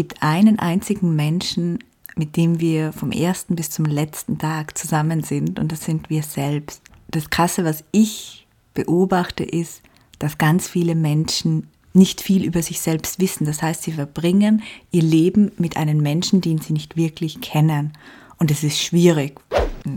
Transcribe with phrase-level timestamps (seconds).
[0.00, 1.78] gibt einen einzigen Menschen,
[2.16, 6.22] mit dem wir vom ersten bis zum letzten Tag zusammen sind und das sind wir
[6.22, 6.80] selbst.
[7.10, 9.82] Das Krasse, was ich beobachte, ist,
[10.18, 13.44] dass ganz viele Menschen nicht viel über sich selbst wissen.
[13.44, 17.92] Das heißt, sie verbringen ihr Leben mit einem Menschen, den sie nicht wirklich kennen.
[18.38, 19.38] Und es ist schwierig.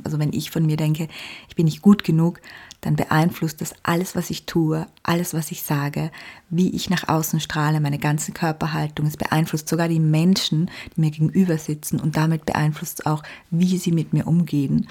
[0.04, 1.08] Also wenn ich von mir denke,
[1.48, 2.42] ich bin nicht gut genug,
[2.86, 6.12] dann beeinflusst das alles, was ich tue, alles, was ich sage,
[6.50, 9.06] wie ich nach außen strahle, meine ganze Körperhaltung.
[9.06, 13.78] Es beeinflusst sogar die Menschen, die mir gegenüber sitzen und damit beeinflusst es auch, wie
[13.78, 14.88] sie mit mir umgehen.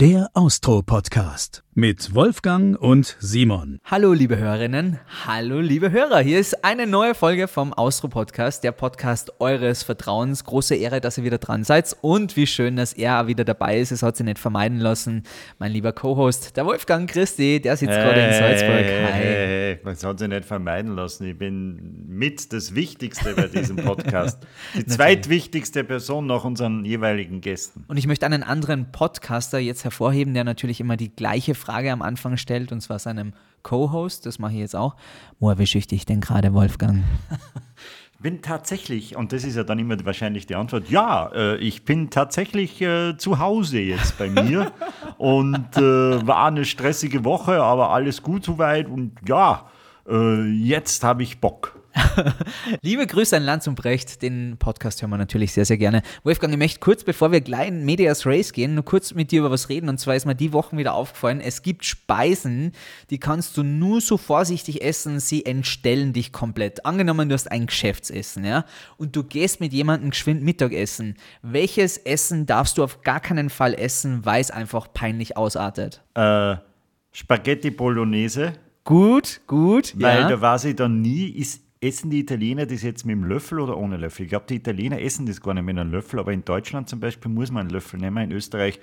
[0.00, 3.78] Der Austro-Podcast mit Wolfgang und Simon.
[3.84, 6.18] Hallo liebe Hörerinnen, hallo liebe Hörer.
[6.18, 10.42] Hier ist eine neue Folge vom Austro Podcast, der Podcast eures Vertrauens.
[10.42, 13.92] Große Ehre, dass ihr wieder dran seid und wie schön, dass er wieder dabei ist.
[13.92, 15.22] Es hat sich nicht vermeiden lassen.
[15.60, 18.84] Mein lieber Co-Host, der Wolfgang Christi, der sitzt hey, gerade in Salzburg.
[18.84, 19.12] Hi.
[19.12, 21.26] Hey, hey, es hat sich nicht vermeiden lassen.
[21.28, 24.44] Ich bin mit das Wichtigste bei diesem Podcast.
[24.74, 27.84] Die zweitwichtigste Person nach unseren jeweiligen Gästen.
[27.86, 32.02] Und ich möchte einen anderen Podcaster jetzt hervorheben, der natürlich immer die gleiche Frage am
[32.02, 34.96] Anfang stellt, und zwar seinem Co-Host, das mache ich jetzt auch.
[35.40, 37.04] Wo erwische ich dich denn gerade, Wolfgang?
[38.20, 42.10] bin tatsächlich, und das ist ja dann immer wahrscheinlich die Antwort, ja, äh, ich bin
[42.10, 44.72] tatsächlich äh, zu Hause jetzt bei mir
[45.18, 49.70] und äh, war eine stressige Woche, aber alles gut soweit und ja,
[50.08, 51.77] äh, jetzt habe ich Bock.
[52.82, 56.02] Liebe Grüße an Lanz und Brecht, den Podcast hören wir natürlich sehr, sehr gerne.
[56.22, 59.40] Wolfgang, ich möchte kurz, bevor wir gleich in Medias Race gehen, nur kurz mit dir
[59.40, 59.88] über was reden.
[59.88, 62.72] Und zwar ist mir die Wochen wieder aufgefallen, es gibt Speisen,
[63.10, 66.84] die kannst du nur so vorsichtig essen, sie entstellen dich komplett.
[66.84, 68.64] Angenommen, du hast ein Geschäftsessen, ja,
[68.96, 71.16] und du gehst mit jemandem geschwind Mittagessen.
[71.42, 76.02] Welches Essen darfst du auf gar keinen Fall essen, weil es einfach peinlich ausartet?
[76.14, 76.56] Äh,
[77.12, 78.52] Spaghetti Bolognese.
[78.84, 79.92] Gut, gut.
[79.96, 80.28] Weil ja.
[80.28, 83.76] da weiß ich dann nie, ist Essen die Italiener das jetzt mit dem Löffel oder
[83.76, 84.24] ohne Löffel?
[84.24, 87.00] Ich glaube, die Italiener essen das gar nicht mit einem Löffel, aber in Deutschland zum
[87.00, 88.80] Beispiel muss man einen Löffel nehmen, in Österreich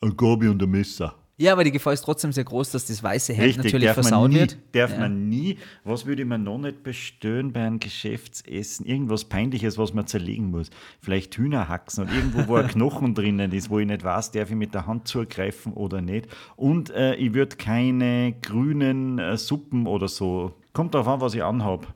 [0.00, 1.14] ein Gabi und ein Messer.
[1.40, 4.30] Ja, aber die Gefahr ist trotzdem sehr groß, dass das weiße Hemd Richtig, natürlich versaut
[4.30, 4.58] nie, wird.
[4.72, 4.98] Darf ja.
[4.98, 5.56] man nie.
[5.84, 8.84] Was würde man noch nicht bestellen bei einem Geschäftsessen?
[8.84, 10.70] Irgendwas Peinliches, was man zerlegen muss.
[11.00, 14.56] Vielleicht Hühnerhaxen und irgendwo, wo ein Knochen drinnen ist, wo ich nicht weiß, darf ich
[14.56, 16.26] mit der Hand zugreifen oder nicht.
[16.56, 20.54] Und äh, ich würde keine grünen äh, Suppen oder so.
[20.72, 21.86] Kommt darauf an, was ich anhabe.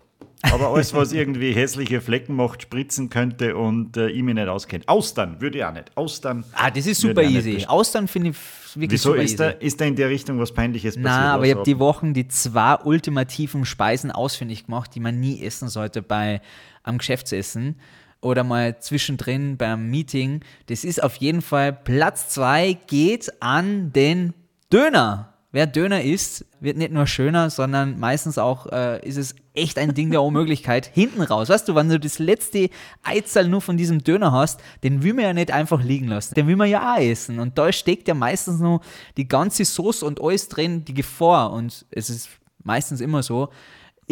[0.42, 4.82] Aber alles, was irgendwie hässliche Flecken macht, spritzen könnte und äh, ich mich nicht auskenne.
[4.86, 5.96] Austern würde ich auch nicht.
[5.96, 6.44] Austern.
[6.54, 7.64] Ah, das ist super easy.
[7.66, 8.36] Austern finde ich
[8.74, 9.36] wirklich Wieso super ist easy.
[9.36, 11.04] da, ist da in der Richtung was Peinliches passiert?
[11.04, 15.42] Na, aber ich habe die Wochen die zwei ultimativen Speisen ausfindig gemacht, die man nie
[15.44, 16.40] essen sollte bei
[16.82, 17.76] am Geschäftsessen
[18.20, 20.40] oder mal zwischendrin beim Meeting.
[20.66, 24.34] Das ist auf jeden Fall Platz zwei geht an den
[24.72, 25.31] Döner.
[25.54, 29.92] Wer Döner isst, wird nicht nur schöner, sondern meistens auch äh, ist es echt ein
[29.92, 30.86] Ding der Unmöglichkeit.
[30.86, 32.70] Hinten raus, weißt du, wenn du das letzte
[33.02, 36.34] Eizahl nur von diesem Döner hast, den will man ja nicht einfach liegen lassen.
[36.34, 37.38] Den will man ja auch essen.
[37.38, 38.80] Und da steckt ja meistens nur
[39.18, 41.52] die ganze Sauce und alles drin, die Gefahr.
[41.52, 42.30] Und es ist
[42.64, 43.50] meistens immer so,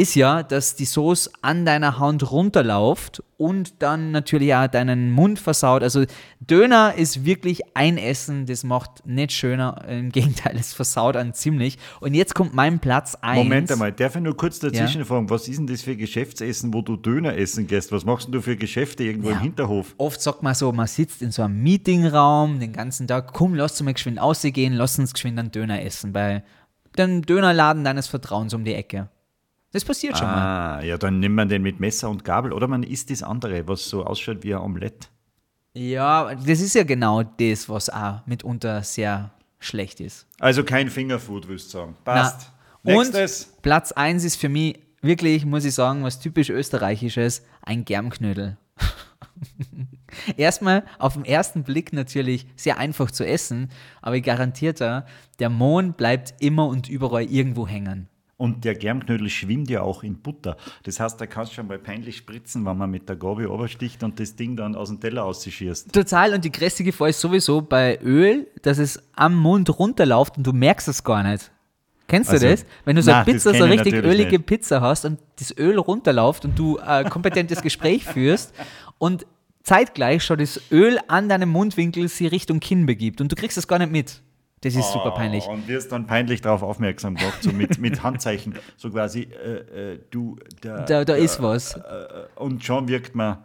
[0.00, 5.38] ist ja, dass die Sauce an deiner Hand runterläuft und dann natürlich auch deinen Mund
[5.38, 5.82] versaut.
[5.82, 6.06] Also
[6.40, 9.84] Döner ist wirklich ein Essen, das macht nicht schöner.
[9.86, 11.76] Im Gegenteil, es versaut einen ziemlich.
[12.00, 13.44] Und jetzt kommt mein Platz 1.
[13.44, 15.04] Moment einmal, darf ich nur kurz dazwischen ja.
[15.04, 17.92] fragen, was ist denn das für Geschäftsessen, wo du Döner essen gehst?
[17.92, 19.36] Was machst du für Geschäfte irgendwo ja.
[19.36, 19.94] im Hinterhof?
[19.98, 23.72] Oft sagt man so, man sitzt in so einem Meetingraum den ganzen Tag, komm, lass
[23.72, 26.42] uns mal geschwind ausgehen, lass uns geschwind einen Döner essen bei
[26.96, 29.10] dem Dönerladen deines Vertrauens um die Ecke.
[29.72, 30.84] Das passiert schon ah, mal.
[30.84, 33.88] ja, dann nimmt man den mit Messer und Gabel oder man isst das andere, was
[33.88, 35.08] so ausschaut wie ein Omelett.
[35.75, 39.30] Ja, das ist ja genau das, was auch mitunter sehr
[39.60, 40.26] schlecht ist.
[40.41, 41.97] Also kein Fingerfood, würdest du sagen.
[42.04, 42.50] Passt.
[42.82, 43.44] Na, Nächstes.
[43.44, 48.56] Und Platz 1 ist für mich wirklich, muss ich sagen, was typisch österreichisches, ein Germknödel.
[50.36, 53.70] Erstmal auf den ersten Blick natürlich sehr einfach zu essen,
[54.03, 55.06] aber ich garantiere dir,
[55.38, 58.09] der Mond bleibt immer und überall irgendwo hängen.
[58.40, 60.56] Und der Germknödel schwimmt ja auch in Butter.
[60.84, 64.02] Das heißt, da kannst du schon mal peinlich spritzen, wenn man mit der Gabel obersticht
[64.02, 65.92] und das Ding dann aus dem Teller ausschießt.
[65.92, 66.32] Total.
[66.32, 70.54] Und die größte Gefahr ist sowieso bei Öl, dass es am Mund runterläuft und du
[70.54, 71.53] merkst es gar nicht.
[72.09, 72.65] Kennst also, du das?
[72.86, 74.47] Wenn du so eine Pizza, so eine richtig ölige nicht.
[74.47, 78.54] Pizza hast und das Öl runterläuft und du ein kompetentes Gespräch führst
[78.97, 79.26] und
[79.65, 83.68] zeitgleich schon das Öl an deinem Mundwinkel sie Richtung Kinn begibt und du kriegst es
[83.68, 84.22] gar nicht mit.
[84.62, 85.47] Das ist oh, super peinlich.
[85.47, 90.01] Und wirst dann peinlich darauf aufmerksam gemacht, so mit, mit Handzeichen, so quasi, äh, äh,
[90.10, 91.77] du, da, da, da ist was.
[91.77, 91.80] Äh,
[92.36, 93.39] und schon wirkt man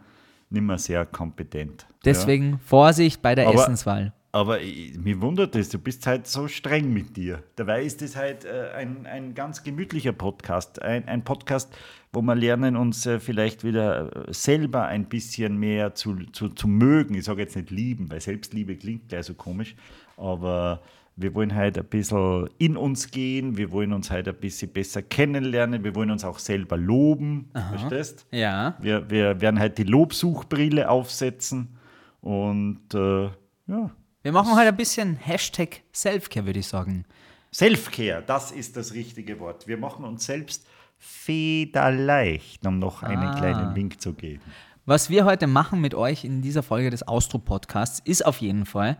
[0.50, 1.86] nicht mehr sehr kompetent.
[2.04, 2.58] Deswegen ja.
[2.64, 4.12] Vorsicht bei der aber, Essenswahl.
[4.32, 7.42] Aber ich, mir wundert es, du bist halt so streng mit dir.
[7.56, 10.82] Dabei ist es halt äh, ein, ein ganz gemütlicher Podcast.
[10.82, 11.74] Ein, ein Podcast,
[12.12, 16.68] wo wir lernen, uns äh, vielleicht wieder äh, selber ein bisschen mehr zu, zu, zu
[16.68, 17.14] mögen.
[17.14, 19.74] Ich sage jetzt nicht lieben, weil Selbstliebe klingt gleich so komisch.
[20.18, 20.82] Aber
[21.16, 25.00] wir wollen halt ein bisschen in uns gehen, wir wollen uns halt ein bisschen besser
[25.02, 27.48] kennenlernen, wir wollen uns auch selber loben.
[27.54, 27.70] Aha.
[27.78, 28.26] Verstehst?
[28.30, 28.76] Ja.
[28.80, 31.76] Wir, wir werden halt die Lobsuchbrille aufsetzen
[32.20, 33.24] und äh,
[33.66, 33.90] ja.
[34.22, 37.04] Wir machen halt ein bisschen Hashtag Selfcare, würde ich sagen.
[37.52, 39.66] Selfcare, das ist das richtige Wort.
[39.66, 40.66] Wir machen uns selbst
[40.98, 43.34] federleicht, um noch einen Ah.
[43.38, 44.42] kleinen Wink zu geben.
[44.84, 48.96] Was wir heute machen mit euch in dieser Folge des Austro-Podcasts ist auf jeden Fall,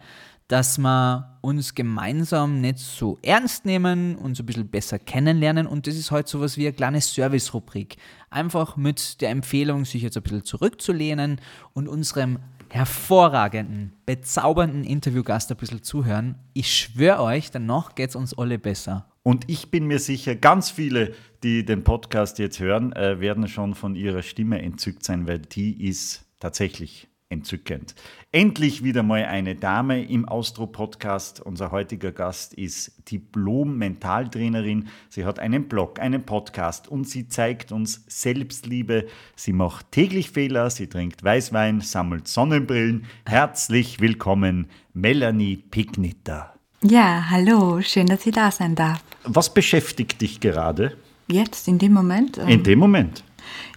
[0.48, 5.66] dass wir uns gemeinsam nicht so ernst nehmen und so ein bisschen besser kennenlernen.
[5.66, 7.96] Und das ist heute so was wie eine kleine Service-Rubrik.
[8.30, 11.40] Einfach mit der Empfehlung, sich jetzt ein bisschen zurückzulehnen
[11.72, 12.38] und unserem
[12.70, 16.36] hervorragenden, bezaubernden Interviewgast ein bisschen zuhören.
[16.52, 19.08] Ich schwöre euch, danach geht es uns alle besser.
[19.22, 21.12] Und ich bin mir sicher, ganz viele,
[21.42, 25.88] die den Podcast jetzt hören, äh, werden schon von ihrer Stimme entzückt sein, weil die
[25.88, 27.94] ist tatsächlich entzückend.
[28.32, 31.40] Endlich wieder mal eine Dame im Austro-Podcast.
[31.40, 34.88] Unser heutiger Gast ist Diplom-Mentaltrainerin.
[35.08, 39.06] Sie hat einen Blog, einen Podcast und sie zeigt uns Selbstliebe.
[39.34, 43.06] Sie macht täglich Fehler, sie trinkt Weißwein, sammelt Sonnenbrillen.
[43.26, 46.52] Herzlich willkommen, Melanie Pignitter.
[46.82, 49.02] Ja, hallo, schön, dass ich da sein darf.
[49.24, 50.96] Was beschäftigt dich gerade?
[51.28, 52.38] Jetzt, in dem Moment?
[52.38, 53.24] ähm, In dem Moment.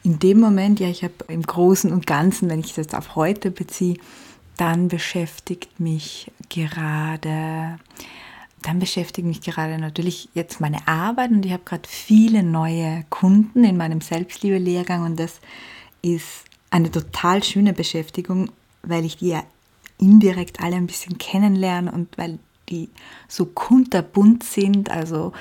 [0.03, 3.15] In dem Moment, ja, ich habe im Großen und Ganzen, wenn ich das jetzt auf
[3.15, 3.97] heute beziehe,
[4.57, 7.79] dann beschäftigt mich gerade,
[8.61, 13.63] dann beschäftigt mich gerade natürlich jetzt meine Arbeit und ich habe gerade viele neue Kunden
[13.63, 15.39] in meinem Selbstliebe-Lehrgang und das
[16.01, 18.51] ist eine total schöne Beschäftigung,
[18.83, 19.43] weil ich die ja
[19.97, 22.39] indirekt alle ein bisschen kennenlerne und weil
[22.69, 22.89] die
[23.27, 25.33] so kunterbunt sind, also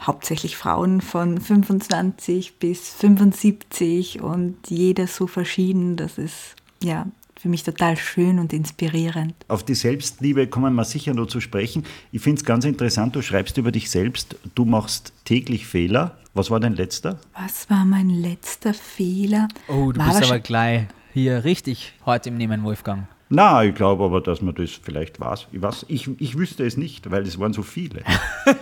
[0.00, 5.96] hauptsächlich Frauen von 25 bis 75 und jeder so verschieden.
[5.96, 7.06] Das ist ja
[7.38, 9.34] für mich total schön und inspirierend.
[9.46, 11.84] Auf die Selbstliebe kommen wir sicher noch zu sprechen.
[12.10, 16.18] Ich finde es ganz interessant, du schreibst über dich selbst, du machst täglich Fehler.
[16.34, 17.18] Was war dein letzter?
[17.34, 19.48] Was war mein letzter Fehler?
[19.68, 23.06] Oh, du War bist aber gleich hier richtig heute im Nehmen, Wolfgang.
[23.30, 25.48] Na, ich glaube aber, dass man das vielleicht weiß.
[25.52, 28.02] Ich, weiß ich, ich wüsste es nicht, weil es waren so viele.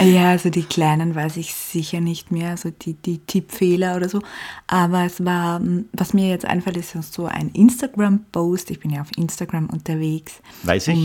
[0.00, 4.20] Ja, also die kleinen weiß ich sicher nicht mehr, also die, die Tippfehler oder so.
[4.66, 8.70] Aber es war, mm, was mir jetzt einfällt, ist so ein Instagram-Post.
[8.70, 10.40] Ich bin ja auf Instagram unterwegs.
[10.64, 10.96] Weiß ich.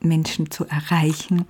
[0.00, 1.44] Um Menschen zu erreichen.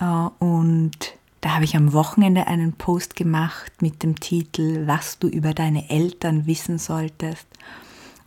[0.00, 0.04] Äh,
[0.38, 5.54] Und da habe ich am Wochenende einen Post gemacht mit dem Titel, was du über
[5.54, 7.46] deine Eltern wissen solltest.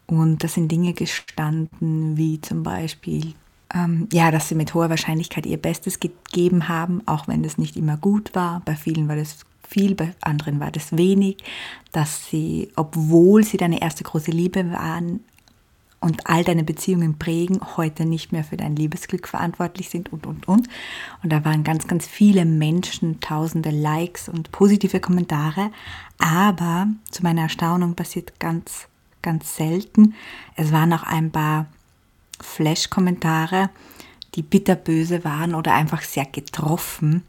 [0.08, 3.34] Und da sind Dinge gestanden, wie zum Beispiel,
[3.74, 7.76] ähm, ja, dass sie mit hoher Wahrscheinlichkeit ihr Bestes gegeben haben, auch wenn das nicht
[7.76, 8.62] immer gut war.
[8.66, 9.38] Bei vielen war das
[9.68, 11.38] viel, bei anderen war das wenig.
[11.92, 15.22] Dass sie, obwohl sie deine erste große Liebe waren
[16.00, 20.48] und all deine Beziehungen prägen, heute nicht mehr für dein Liebesglück verantwortlich sind und, und,
[20.48, 20.68] und.
[21.24, 25.72] Und da waren ganz, ganz viele Menschen, tausende Likes und positive Kommentare.
[26.20, 28.88] Aber zu meiner Erstaunung passiert ganz,
[29.22, 30.14] ganz selten.
[30.56, 31.68] Es waren auch ein paar
[32.44, 33.70] Flash-Kommentare,
[34.36, 37.24] die bitterböse waren oder einfach sehr getroffen,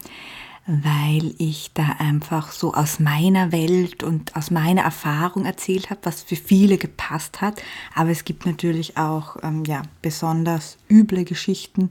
[0.67, 6.23] weil ich da einfach so aus meiner Welt und aus meiner Erfahrung erzählt habe, was
[6.23, 7.63] für viele gepasst hat.
[7.95, 11.91] Aber es gibt natürlich auch ähm, ja, besonders üble Geschichten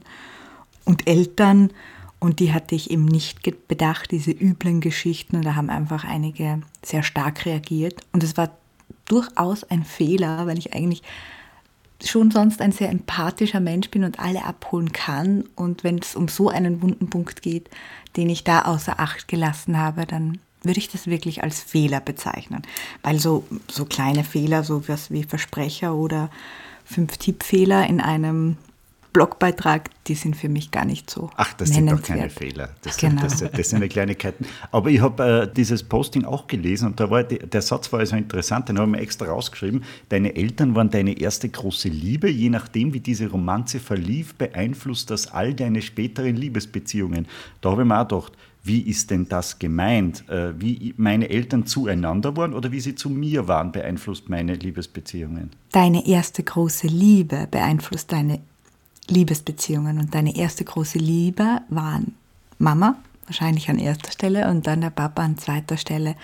[0.84, 1.70] und Eltern.
[2.18, 5.36] Und die hatte ich eben nicht bedacht, diese üblen Geschichten.
[5.36, 8.00] Und da haben einfach einige sehr stark reagiert.
[8.12, 8.50] Und es war
[9.04, 11.02] durchaus ein Fehler, weil ich eigentlich
[12.08, 15.44] schon sonst ein sehr empathischer Mensch bin und alle abholen kann.
[15.56, 17.68] Und wenn es um so einen wunden Punkt geht,
[18.16, 22.62] den ich da außer Acht gelassen habe, dann würde ich das wirklich als Fehler bezeichnen.
[23.02, 26.30] Weil so, so kleine Fehler, so was wie Versprecher oder
[26.84, 28.56] fünf Tippfehler in einem
[29.14, 32.28] Blogbeitrag, die sind für mich gar nicht so Ach, das sind doch keine.
[32.28, 32.70] Fehler.
[32.82, 33.26] Das, Genau.
[33.28, 34.44] sind, das, das sind ja Kleinigkeiten.
[34.72, 38.00] Aber ich habe äh, dieses Posting auch gelesen und da war die, der Satz war
[38.00, 39.84] also interessant, den habe ich mir extra rausgeschrieben.
[40.08, 42.28] Deine Eltern waren deine erste große Liebe.
[42.28, 47.28] Je nachdem, wie diese Romanze verlief, beeinflusst das all deine späteren Liebesbeziehungen.
[47.60, 48.32] Da habe ich mir auch gedacht,
[48.64, 50.28] wie ist denn das gemeint?
[50.28, 55.50] Äh, wie meine Eltern zueinander waren oder wie sie zu mir waren, beeinflusst meine Liebesbeziehungen.
[55.70, 58.40] Deine erste große Liebe beeinflusst deine
[59.08, 62.14] Liebesbeziehungen und deine erste große Liebe waren
[62.58, 62.96] Mama
[63.26, 66.16] wahrscheinlich an erster Stelle und dann der Papa an zweiter Stelle.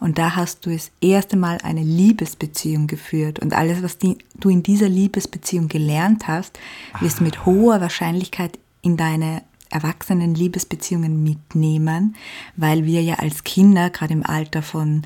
[0.00, 3.38] Und da hast du das erste Mal eine Liebesbeziehung geführt.
[3.38, 6.58] Und alles, was die, du in dieser Liebesbeziehung gelernt hast,
[7.00, 12.16] wirst du mit hoher Wahrscheinlichkeit in deine erwachsenen Liebesbeziehungen mitnehmen,
[12.56, 15.02] weil wir ja als Kinder, gerade im Alter von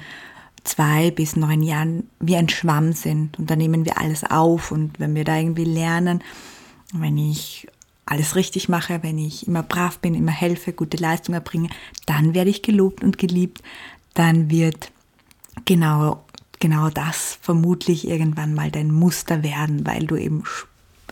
[0.64, 3.38] zwei bis neun Jahren, wie ein Schwamm sind.
[3.38, 4.72] Und da nehmen wir alles auf.
[4.72, 6.22] Und wenn wir da irgendwie lernen,
[6.92, 7.66] wenn ich
[8.06, 11.68] alles richtig mache, wenn ich immer brav bin, immer helfe, gute Leistung erbringe,
[12.06, 13.62] dann werde ich gelobt und geliebt.
[14.14, 14.92] Dann wird
[15.64, 16.24] genau,
[16.60, 20.44] genau das vermutlich irgendwann mal dein Muster werden, weil du eben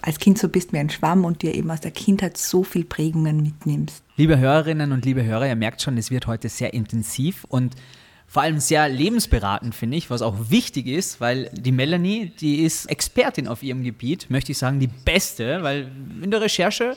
[0.02, 2.84] als Kind so bist wie ein Schwamm und dir eben aus der Kindheit so viel
[2.84, 4.02] Prägungen mitnimmst.
[4.16, 7.74] Liebe Hörerinnen und liebe Hörer, ihr merkt schon, es wird heute sehr intensiv und
[8.26, 12.86] vor allem sehr lebensberatend, finde ich, was auch wichtig ist, weil die Melanie, die ist
[12.86, 16.96] Expertin auf ihrem Gebiet, möchte ich sagen, die beste, weil in der Recherche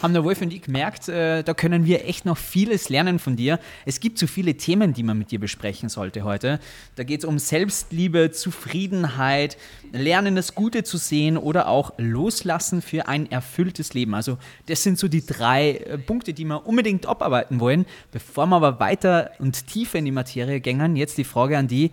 [0.00, 3.34] haben der Wolf und ich gemerkt, äh, da können wir echt noch vieles lernen von
[3.34, 3.58] dir.
[3.84, 6.60] Es gibt so viele Themen, die man mit dir besprechen sollte heute.
[6.94, 9.56] Da geht es um Selbstliebe, Zufriedenheit,
[9.92, 14.14] Lernen, das Gute zu sehen oder auch Loslassen für ein erfülltes Leben.
[14.14, 17.86] Also das sind so die drei äh, Punkte, die wir unbedingt abarbeiten wollen.
[18.12, 20.96] Bevor wir aber weiter und tiefer in die Materie gehen, Gängern.
[20.96, 21.92] Jetzt die Frage an die,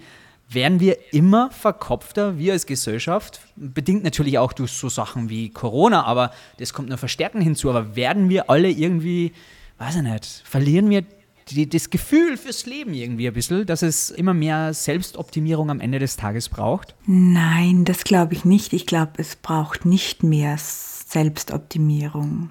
[0.49, 6.03] werden wir immer verkopfter, wir als Gesellschaft, bedingt natürlich auch durch so Sachen wie Corona,
[6.03, 9.31] aber das kommt nur verstärkend hinzu, aber werden wir alle irgendwie,
[9.77, 11.03] weiß ich nicht, verlieren wir
[11.49, 15.99] die, das Gefühl fürs Leben irgendwie ein bisschen, dass es immer mehr Selbstoptimierung am Ende
[15.99, 16.95] des Tages braucht?
[17.05, 18.73] Nein, das glaube ich nicht.
[18.73, 22.49] Ich glaube, es braucht nicht mehr Selbstoptimierung.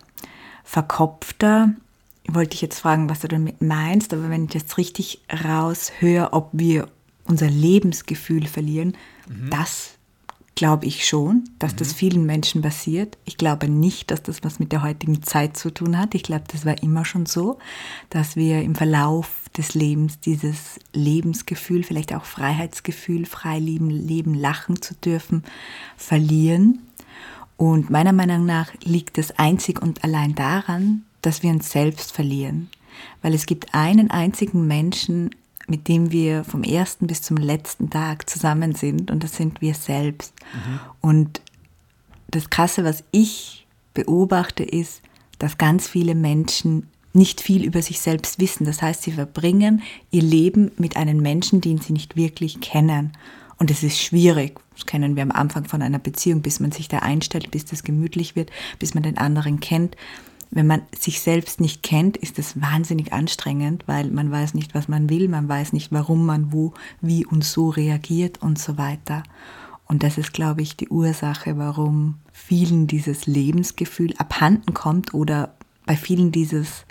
[0.64, 1.74] Verkopfter
[2.28, 6.50] wollte ich jetzt fragen, was du damit meinst, aber wenn ich jetzt richtig raushöre, ob
[6.52, 6.88] wir
[7.24, 8.96] unser Lebensgefühl verlieren,
[9.28, 9.50] mhm.
[9.50, 9.92] das
[10.54, 11.76] glaube ich schon, dass mhm.
[11.78, 13.16] das vielen Menschen passiert.
[13.24, 16.14] Ich glaube nicht, dass das was mit der heutigen Zeit zu tun hat.
[16.14, 17.58] Ich glaube, das war immer schon so,
[18.10, 24.80] dass wir im Verlauf des Lebens dieses Lebensgefühl, vielleicht auch Freiheitsgefühl, frei leben, leben, lachen
[24.80, 25.42] zu dürfen,
[25.96, 26.80] verlieren.
[27.56, 32.68] Und meiner Meinung nach liegt es einzig und allein daran, dass wir uns selbst verlieren.
[33.22, 35.30] Weil es gibt einen einzigen Menschen,
[35.66, 39.74] mit dem wir vom ersten bis zum letzten Tag zusammen sind und das sind wir
[39.74, 40.34] selbst.
[40.52, 40.80] Mhm.
[41.00, 41.40] Und
[42.28, 45.02] das Krasse, was ich beobachte, ist,
[45.38, 48.64] dass ganz viele Menschen nicht viel über sich selbst wissen.
[48.64, 53.12] Das heißt, sie verbringen ihr Leben mit einem Menschen, den sie nicht wirklich kennen.
[53.58, 54.58] Und es ist schwierig.
[54.74, 57.84] Das kennen wir am Anfang von einer Beziehung, bis man sich da einstellt, bis das
[57.84, 59.96] gemütlich wird, bis man den anderen kennt
[60.54, 64.86] wenn man sich selbst nicht kennt, ist es wahnsinnig anstrengend, weil man weiß nicht, was
[64.86, 69.22] man will, man weiß nicht, warum man wo, wie und so reagiert und so weiter.
[69.86, 75.54] Und das ist, glaube ich, die Ursache, warum vielen dieses Lebensgefühl abhanden kommt oder
[75.86, 76.84] bei vielen dieses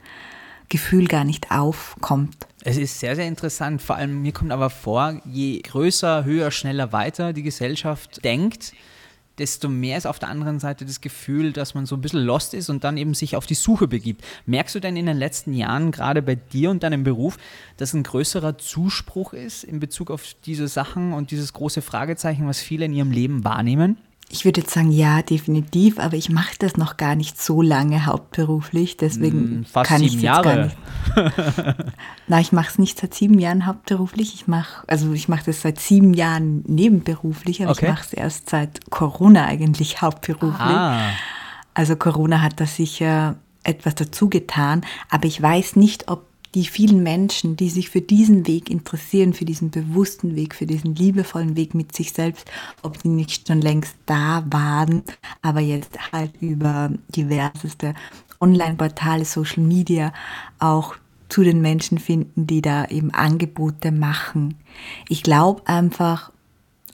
[0.68, 2.48] Gefühl gar nicht aufkommt.
[2.63, 3.82] Es ist sehr, sehr interessant.
[3.82, 8.74] Vor allem mir kommt aber vor, je größer, höher, schneller, weiter die Gesellschaft denkt,
[9.38, 12.53] desto mehr ist auf der anderen Seite das Gefühl, dass man so ein bisschen lost
[12.53, 14.23] ist und dann eben sich auf die Suche begibt.
[14.45, 17.38] Merkst du denn in den letzten Jahren, gerade bei dir und deinem Beruf,
[17.77, 22.59] dass ein größerer Zuspruch ist in Bezug auf diese Sachen und dieses große Fragezeichen, was
[22.59, 23.97] viele in ihrem Leben wahrnehmen?
[24.31, 28.05] Ich würde jetzt sagen, ja, definitiv, aber ich mache das noch gar nicht so lange
[28.05, 30.77] hauptberuflich, deswegen hm, Fast kann ich es jetzt gar nicht.
[32.27, 34.33] Na, ich mache es nicht seit sieben Jahren hauptberuflich.
[34.33, 37.85] Ich mache, also ich mache das seit sieben Jahren nebenberuflich, aber okay.
[37.85, 40.59] ich mache es erst seit Corona eigentlich hauptberuflich.
[40.59, 41.09] Ah.
[41.73, 47.01] Also Corona hat da sicher etwas dazu getan, aber ich weiß nicht, ob die vielen
[47.01, 51.74] Menschen, die sich für diesen Weg interessieren, für diesen bewussten Weg, für diesen liebevollen Weg
[51.74, 52.50] mit sich selbst,
[52.81, 55.03] ob die nicht schon längst da waren,
[55.41, 57.93] aber jetzt halt über diverseste
[58.39, 60.13] Online-Portale, Social Media
[60.60, 60.96] auch
[61.29, 64.55] zu den Menschen finden, die da eben Angebote machen.
[65.08, 66.31] Ich glaube einfach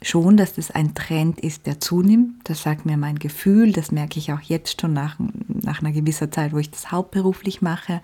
[0.02, 2.34] schon, dass das ein Trend ist, der zunimmt.
[2.44, 5.16] Das sagt mir mein Gefühl, das merke ich auch jetzt schon nach,
[5.48, 8.00] nach einer gewissen Zeit, wo ich das hauptberuflich mache.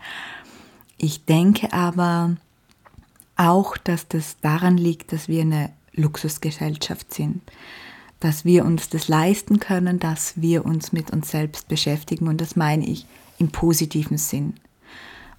[0.99, 2.37] Ich denke aber
[3.37, 7.43] auch, dass das daran liegt, dass wir eine Luxusgesellschaft sind,
[8.21, 12.29] dass wir uns das leisten können, dass wir uns mit uns selbst beschäftigen.
[12.29, 13.07] Und das meine ich
[13.39, 14.55] im positiven Sinn,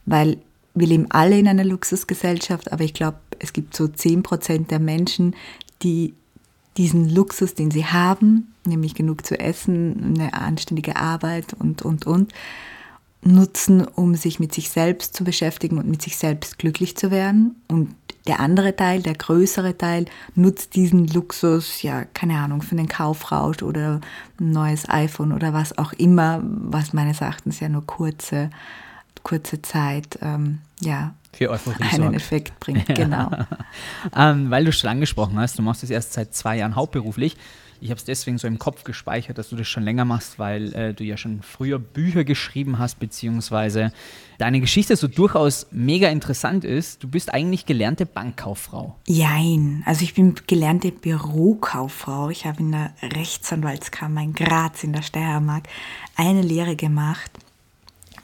[0.06, 0.38] weil
[0.74, 5.36] wir leben alle in einer Luxusgesellschaft, aber ich glaube, es gibt so 10% der Menschen,
[5.82, 6.14] die
[6.78, 12.34] diesen Luxus, den sie haben, nämlich genug zu essen, eine anständige Arbeit und, und, und,
[13.22, 17.56] nutzen, um sich mit sich selbst zu beschäftigen und mit sich selbst glücklich zu werden.
[17.68, 17.96] Und
[18.28, 20.06] der andere Teil, der größere Teil,
[20.36, 24.02] nutzt diesen Luxus, ja, keine Ahnung, für den Kaufrausch oder
[24.40, 28.50] ein neues iPhone oder was auch immer, was meines Erachtens ja nur kurze
[29.26, 31.16] kurze Zeit ähm, ja,
[31.92, 32.14] einen.
[32.14, 32.88] Effekt bringt.
[32.96, 33.32] Genau.
[34.16, 37.36] Ähm, weil du schon angesprochen hast, du machst das erst seit zwei Jahren hauptberuflich.
[37.82, 40.74] Ich habe es deswegen so im Kopf gespeichert, dass du das schon länger machst, weil
[40.74, 43.92] äh, du ja schon früher Bücher geschrieben hast, beziehungsweise
[44.38, 47.04] deine Geschichte so durchaus mega interessant ist.
[47.04, 48.96] Du bist eigentlich gelernte Bankkauffrau.
[49.08, 49.84] Jein.
[49.86, 52.30] Also ich bin gelernte Bürokauffrau.
[52.30, 55.68] Ich habe in der Rechtsanwaltskammer in Graz in der Steiermark
[56.16, 57.32] eine Lehre gemacht.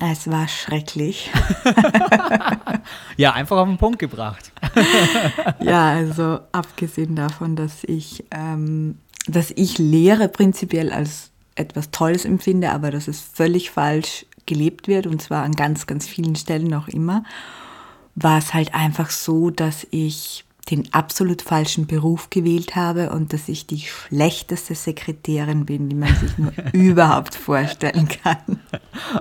[0.01, 1.29] Es war schrecklich.
[3.17, 4.51] Ja, einfach auf den Punkt gebracht.
[5.59, 12.71] Ja, also abgesehen davon, dass ich, ähm, dass ich Lehre prinzipiell als etwas Tolles empfinde,
[12.71, 16.87] aber dass es völlig falsch gelebt wird und zwar an ganz, ganz vielen Stellen noch
[16.87, 17.23] immer,
[18.15, 23.49] war es halt einfach so, dass ich den absolut falschen Beruf gewählt habe und dass
[23.49, 28.59] ich die schlechteste Sekretärin bin, die man sich nur überhaupt vorstellen kann.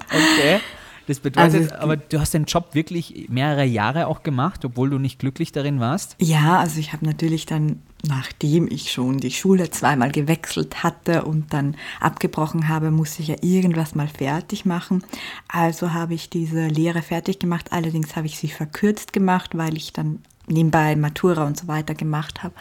[0.06, 0.60] Okay.
[1.06, 4.98] Das bedeutet, Also, aber du hast den Job wirklich mehrere Jahre auch gemacht, obwohl du
[4.98, 6.14] nicht glücklich darin warst.
[6.20, 11.52] Ja, also ich habe natürlich dann, nachdem ich schon die Schule zweimal gewechselt hatte und
[11.52, 15.02] dann abgebrochen habe, musste ich ja irgendwas mal fertig machen.
[15.48, 17.72] Also habe ich diese Lehre fertig gemacht.
[17.72, 22.42] Allerdings habe ich sie verkürzt gemacht, weil ich dann nebenbei Matura und so weiter gemacht
[22.42, 22.54] habe.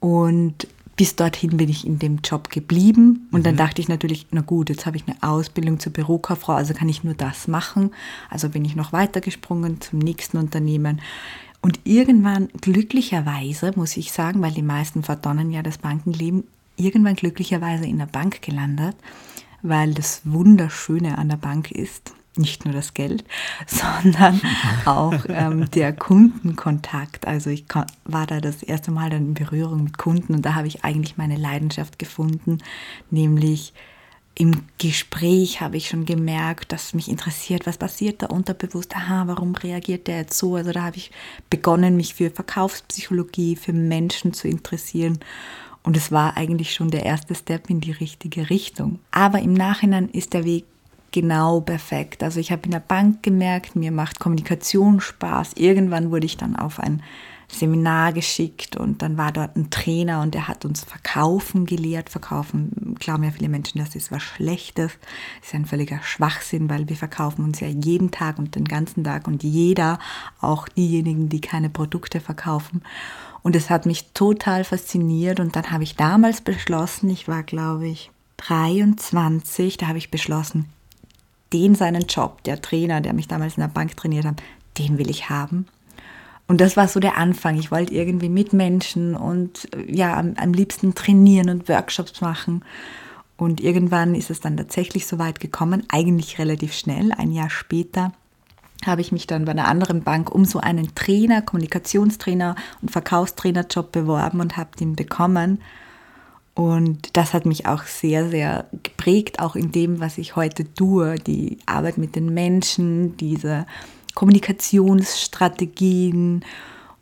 [0.00, 3.28] Und bis dorthin bin ich in dem Job geblieben.
[3.32, 6.74] Und dann dachte ich natürlich, na gut, jetzt habe ich eine Ausbildung zur Bürokauffrau, also
[6.74, 7.90] kann ich nur das machen.
[8.30, 11.00] Also bin ich noch weitergesprungen zum nächsten Unternehmen.
[11.62, 16.44] Und irgendwann, glücklicherweise, muss ich sagen, weil die meisten verdonnen ja das Bankenleben,
[16.76, 18.96] irgendwann glücklicherweise in der Bank gelandet,
[19.62, 23.24] weil das Wunderschöne an der Bank ist, nicht nur das Geld,
[23.66, 24.40] sondern
[24.84, 27.26] auch ähm, der Kundenkontakt.
[27.26, 27.64] Also ich
[28.04, 31.16] war da das erste Mal dann in Berührung mit Kunden und da habe ich eigentlich
[31.16, 32.58] meine Leidenschaft gefunden,
[33.10, 33.72] nämlich
[34.36, 38.96] im Gespräch habe ich schon gemerkt, dass mich interessiert, was passiert da unterbewusst.
[38.96, 40.56] Aha, warum reagiert der jetzt so?
[40.56, 41.12] Also da habe ich
[41.50, 45.20] begonnen, mich für Verkaufspsychologie, für Menschen zu interessieren.
[45.84, 48.98] Und es war eigentlich schon der erste Step in die richtige Richtung.
[49.12, 50.64] Aber im Nachhinein ist der Weg
[51.14, 52.24] genau perfekt.
[52.24, 55.52] Also ich habe in der Bank gemerkt, mir macht Kommunikation Spaß.
[55.54, 57.02] Irgendwann wurde ich dann auf ein
[57.46, 62.10] Seminar geschickt und dann war dort ein Trainer und der hat uns Verkaufen gelehrt.
[62.10, 64.90] Verkaufen glauben ja viele Menschen, das ist was Schlechtes.
[65.38, 69.04] Das ist ein völliger Schwachsinn, weil wir verkaufen uns ja jeden Tag und den ganzen
[69.04, 70.00] Tag und jeder,
[70.40, 72.82] auch diejenigen, die keine Produkte verkaufen.
[73.42, 77.86] Und es hat mich total fasziniert und dann habe ich damals beschlossen, ich war glaube
[77.86, 80.68] ich 23, da habe ich beschlossen,
[81.54, 84.42] den seinen Job, der Trainer, der mich damals in der Bank trainiert hat,
[84.78, 85.66] den will ich haben.
[86.46, 87.56] Und das war so der Anfang.
[87.58, 92.62] Ich wollte irgendwie mit Menschen und ja, am, am liebsten trainieren und Workshops machen.
[93.38, 98.12] Und irgendwann ist es dann tatsächlich so weit gekommen, eigentlich relativ schnell, ein Jahr später
[98.86, 103.92] habe ich mich dann bei einer anderen Bank um so einen Trainer, Kommunikationstrainer und Verkaufstrainerjob
[103.92, 105.60] beworben und habe den bekommen.
[106.54, 111.16] Und das hat mich auch sehr, sehr geprägt, auch in dem, was ich heute tue.
[111.16, 113.66] Die Arbeit mit den Menschen, diese
[114.14, 116.44] Kommunikationsstrategien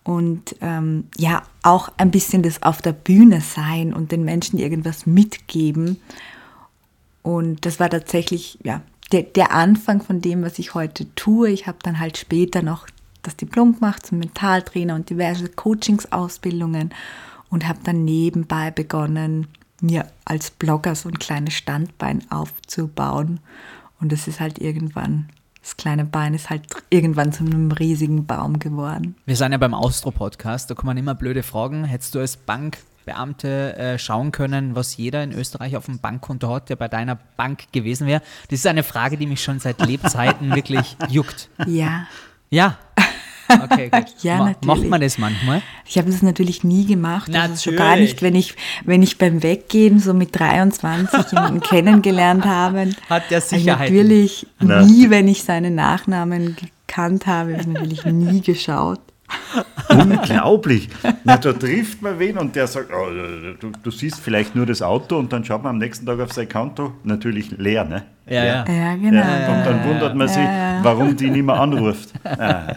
[0.05, 5.07] und ähm, ja, auch ein bisschen das auf der Bühne sein und den Menschen irgendwas
[5.07, 6.01] mitgeben.
[7.23, 11.51] Und das war tatsächlich ja, der, der Anfang von dem, was ich heute tue.
[11.51, 12.87] Ich habe dann halt später noch
[13.23, 16.93] das Diplom gemacht zum Mentaltrainer und diverse Coachingsausbildungen
[17.53, 19.47] und habe dann nebenbei begonnen,
[19.81, 23.41] mir als Blogger so ein kleines Standbein aufzubauen.
[24.01, 25.29] Und es ist halt irgendwann,
[25.61, 29.17] das kleine Bein ist halt irgendwann zu einem riesigen Baum geworden.
[29.27, 31.85] Wir sind ja beim Austro-Podcast, da kommen immer blöde Fragen.
[31.85, 36.71] Hättest du als Bankbeamte äh, schauen können, was jeder in Österreich auf dem Bankkonto hat,
[36.71, 38.23] der bei deiner Bank gewesen wäre?
[38.49, 41.51] Das ist eine Frage, die mich schon seit Lebzeiten wirklich juckt.
[41.67, 42.07] Ja,
[42.51, 42.79] Ja.
[43.49, 44.05] Okay, gut.
[44.23, 44.67] Ja, Ma natürlich.
[44.67, 45.63] Macht man das manchmal?
[45.87, 47.33] Ich habe das natürlich nie gemacht.
[47.33, 48.11] Das ist schon gar Natürlich.
[48.13, 52.91] nicht, wenn ich, wenn ich beim Weggehen so mit 23 jemanden kennengelernt habe.
[53.09, 53.95] Hat der Sicherheiten.
[53.95, 54.83] Natürlich Na.
[54.83, 59.01] nie, wenn ich seinen Nachnamen gekannt habe, habe ich natürlich nie geschaut.
[59.89, 60.89] Unglaublich.
[61.25, 63.11] Na, da trifft man wen und der sagt, oh,
[63.61, 66.33] du, du siehst vielleicht nur das Auto und dann schaut man am nächsten Tag auf
[66.33, 68.05] sein Konto, natürlich leer, ne?
[68.27, 68.65] Ja, ja.
[68.67, 69.21] Ja, genau.
[69.21, 70.45] Ja, und dann wundert man sich,
[70.83, 72.11] warum die nicht mehr anruft.
[72.25, 72.77] Ah,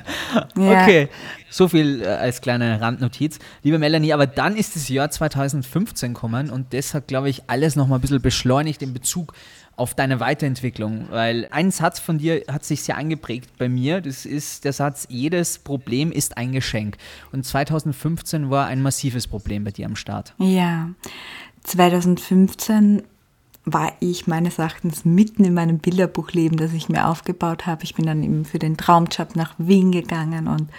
[0.57, 0.83] Ja.
[0.83, 1.07] Okay,
[1.49, 3.39] so viel äh, als kleine Randnotiz.
[3.63, 7.75] Liebe Melanie, aber dann ist das Jahr 2015 gekommen und das hat, glaube ich, alles
[7.75, 9.33] nochmal ein bisschen beschleunigt in Bezug
[9.75, 11.07] auf deine Weiterentwicklung.
[11.09, 14.01] Weil ein Satz von dir hat sich sehr eingeprägt bei mir.
[14.01, 16.97] Das ist der Satz, jedes Problem ist ein Geschenk.
[17.31, 20.33] Und 2015 war ein massives Problem bei dir am Start.
[20.37, 20.89] Ja,
[21.63, 23.03] 2015
[23.65, 27.83] war ich meines Erachtens mitten in meinem Bilderbuchleben, das ich mir aufgebaut habe.
[27.83, 30.69] Ich bin dann eben für den Traumjob nach Wien gegangen und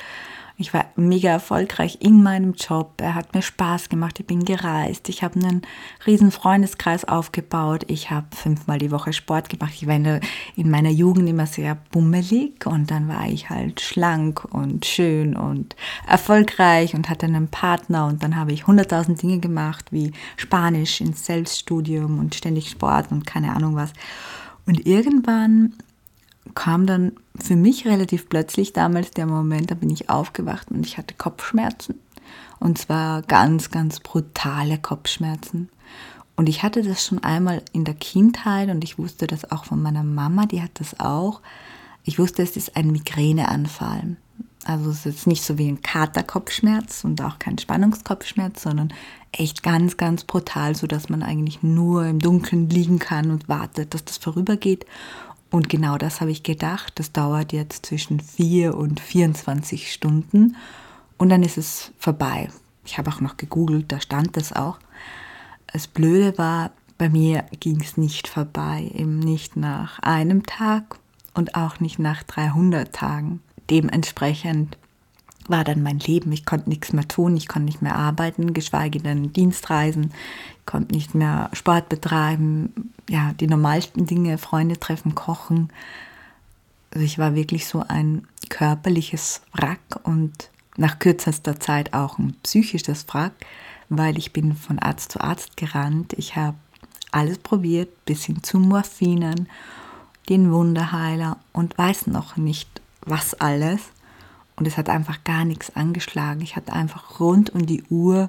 [0.58, 2.94] ich war mega erfolgreich in meinem Job.
[2.98, 4.18] Er hat mir Spaß gemacht.
[4.20, 5.10] Ich bin gereist.
[5.10, 5.62] Ich habe einen
[6.06, 7.84] riesen Freundeskreis aufgebaut.
[7.88, 9.72] Ich habe fünfmal die Woche Sport gemacht.
[9.74, 14.86] Ich war in meiner Jugend immer sehr bummelig und dann war ich halt schlank und
[14.86, 15.76] schön und
[16.08, 21.26] erfolgreich und hatte einen Partner und dann habe ich hunderttausend Dinge gemacht wie Spanisch ins
[21.26, 23.92] Selbststudium und ständig Sport und keine Ahnung was.
[24.64, 25.74] Und irgendwann
[26.56, 30.98] kam dann für mich relativ plötzlich damals der Moment, da bin ich aufgewacht und ich
[30.98, 32.00] hatte Kopfschmerzen.
[32.58, 35.68] Und zwar ganz, ganz brutale Kopfschmerzen.
[36.34, 39.80] Und ich hatte das schon einmal in der Kindheit und ich wusste das auch von
[39.80, 41.40] meiner Mama, die hat das auch.
[42.04, 44.16] Ich wusste, es ist ein Migräneanfall.
[44.64, 48.92] Also es ist nicht so wie ein Katerkopfschmerz und auch kein Spannungskopfschmerz, sondern
[49.30, 54.04] echt ganz, ganz brutal, sodass man eigentlich nur im Dunkeln liegen kann und wartet, dass
[54.04, 54.84] das vorübergeht.
[55.56, 56.92] Und genau das habe ich gedacht.
[56.98, 60.54] Das dauert jetzt zwischen 4 und 24 Stunden
[61.16, 62.50] und dann ist es vorbei.
[62.84, 64.78] Ich habe auch noch gegoogelt, da stand das auch.
[65.72, 70.98] Das Blöde war, bei mir ging es nicht vorbei, eben nicht nach einem Tag
[71.32, 73.40] und auch nicht nach 300 Tagen.
[73.70, 74.76] Dementsprechend
[75.48, 76.32] war dann mein Leben.
[76.32, 80.12] Ich konnte nichts mehr tun, ich konnte nicht mehr arbeiten, geschweige denn Dienstreisen,
[80.64, 85.70] konnte nicht mehr Sport betreiben, ja, die normalsten Dinge, Freunde treffen, kochen.
[86.92, 93.06] Also ich war wirklich so ein körperliches Wrack und nach kürzester Zeit auch ein psychisches
[93.08, 93.32] Wrack,
[93.88, 96.12] weil ich bin von Arzt zu Arzt gerannt.
[96.14, 96.56] Ich habe
[97.12, 99.48] alles probiert, bis hin zu Morphinen,
[100.28, 103.80] den Wunderheiler und weiß noch nicht was alles.
[104.56, 106.40] Und es hat einfach gar nichts angeschlagen.
[106.40, 108.28] Ich hatte einfach rund um die Uhr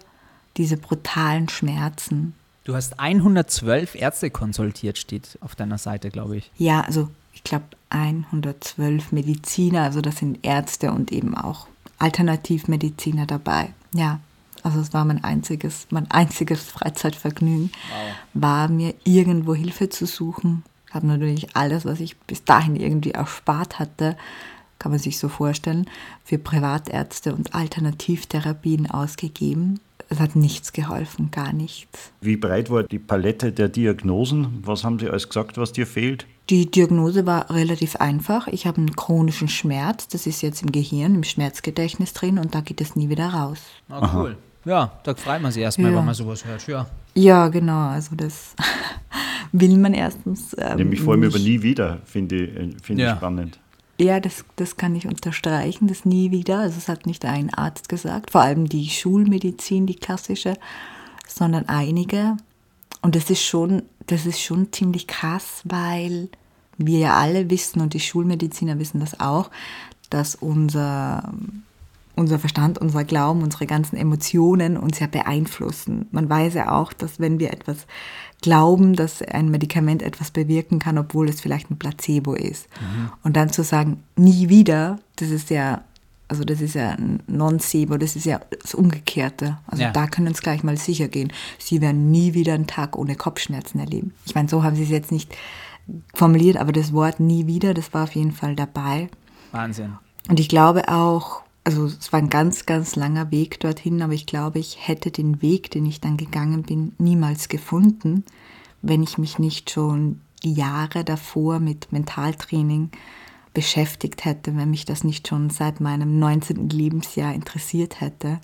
[0.58, 2.34] diese brutalen Schmerzen.
[2.64, 6.52] Du hast 112 Ärzte konsultiert, steht auf deiner Seite, glaube ich.
[6.58, 11.68] Ja, also ich glaube 112 Mediziner, also das sind Ärzte und eben auch
[12.00, 13.70] Alternativmediziner dabei.
[13.94, 14.20] Ja,
[14.64, 18.16] also es war mein einziges, mein einziges Freizeitvergnügen, wow.
[18.34, 20.64] war mir irgendwo Hilfe zu suchen.
[20.90, 24.18] Ich habe natürlich alles, was ich bis dahin irgendwie erspart hatte,
[24.80, 25.90] kann man sich so vorstellen,
[26.24, 29.80] für Privatärzte und Alternativtherapien ausgegeben.
[30.10, 32.12] Es hat nichts geholfen, gar nichts.
[32.22, 34.60] Wie breit war die Palette der Diagnosen?
[34.64, 36.26] Was haben Sie alles gesagt, was dir fehlt?
[36.50, 38.48] Die Diagnose war relativ einfach.
[38.48, 42.62] Ich habe einen chronischen Schmerz, das ist jetzt im Gehirn, im Schmerzgedächtnis drin und da
[42.62, 43.60] geht es nie wieder raus.
[43.90, 44.38] Ah, cool.
[44.64, 45.98] Ja, da freut man sich erstmal, ja.
[45.98, 46.66] wenn man sowas hört.
[46.68, 47.90] Ja, ja genau.
[47.90, 48.56] Also das
[49.52, 50.56] will man erstens.
[50.58, 53.14] Ähm, Nämlich vor allem über nie wieder, finde ich, find ja.
[53.14, 53.60] ich spannend.
[54.00, 56.60] Ja, das, das kann ich unterstreichen, das nie wieder.
[56.60, 60.56] Also es hat nicht ein Arzt gesagt, vor allem die Schulmedizin, die klassische,
[61.28, 62.38] sondern einige.
[63.02, 66.30] Und das ist schon, das ist schon ziemlich krass, weil
[66.78, 69.50] wir ja alle wissen und die Schulmediziner wissen das auch,
[70.12, 71.34] dass unser,
[72.16, 76.08] unser Verstand, unser Glauben, unsere ganzen Emotionen uns ja beeinflussen.
[76.12, 77.88] Man weiß ja auch, dass wenn wir etwas
[78.42, 82.68] glauben, dass ein Medikament etwas bewirken kann, obwohl es vielleicht ein Placebo ist.
[82.80, 83.10] Mhm.
[83.24, 85.82] Und dann zu sagen, nie wieder, das ist ja,
[86.28, 89.58] also das ist ja ein Nocebo, das ist ja das Umgekehrte.
[89.68, 89.92] Also ja.
[89.92, 91.34] da können uns gleich mal sicher gehen.
[91.58, 94.14] Sie werden nie wieder einen Tag ohne Kopfschmerzen erleben.
[94.26, 95.36] Ich meine, so haben Sie es jetzt nicht
[96.14, 99.10] formuliert, aber das Wort nie wieder, das war auf jeden Fall dabei.
[99.52, 99.94] Wahnsinn.
[100.30, 104.26] Und ich glaube auch, also es war ein ganz, ganz langer Weg dorthin, aber ich
[104.26, 108.24] glaube, ich hätte den Weg, den ich dann gegangen bin, niemals gefunden,
[108.82, 112.92] wenn ich mich nicht schon die Jahre davor mit Mentaltraining
[113.54, 116.70] beschäftigt hätte, wenn mich das nicht schon seit meinem 19.
[116.70, 118.40] Lebensjahr interessiert hätte,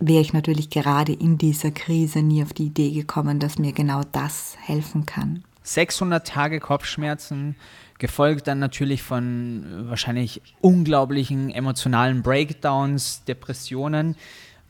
[0.00, 4.00] wäre ich natürlich gerade in dieser Krise nie auf die Idee gekommen, dass mir genau
[4.12, 5.44] das helfen kann.
[5.62, 7.54] 600 Tage Kopfschmerzen,
[8.02, 14.16] gefolgt dann natürlich von äh, wahrscheinlich unglaublichen emotionalen Breakdowns, Depressionen.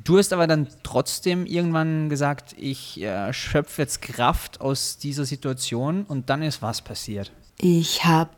[0.04, 6.04] Du hast aber dann trotzdem irgendwann gesagt, ich äh, schöpfe jetzt Kraft aus dieser Situation
[6.04, 7.32] und dann ist was passiert?
[7.58, 8.30] Ich habe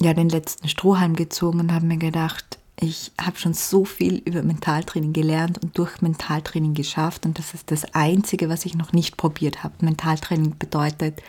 [0.00, 4.42] ja den letzten Strohhalm gezogen und habe mir gedacht, ich habe schon so viel über
[4.42, 9.18] Mentaltraining gelernt und durch Mentaltraining geschafft und das ist das Einzige, was ich noch nicht
[9.18, 9.74] probiert habe.
[9.84, 11.20] Mentaltraining bedeutet,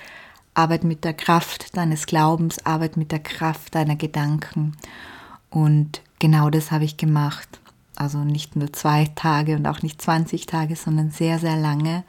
[0.56, 4.76] Arbeit mit der Kraft deines Glaubens, Arbeit mit der Kraft deiner Gedanken.
[5.50, 7.60] Und genau das habe ich gemacht.
[7.96, 12.04] Also nicht nur zwei Tage und auch nicht 20 Tage, sondern sehr, sehr lange.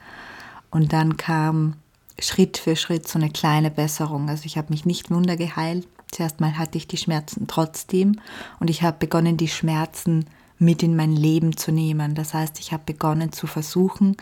[0.71, 1.75] Und dann kam
[2.19, 4.29] Schritt für Schritt so eine kleine Besserung.
[4.29, 5.87] Also ich habe mich nicht wundergeheilt.
[6.11, 8.21] Zuerst mal hatte ich die Schmerzen trotzdem
[8.61, 10.27] und ich habe begonnen, die Schmerzen
[10.59, 12.15] mit in mein Leben zu nehmen.
[12.15, 14.17] Das heißt, ich habe begonnen zu versuchen,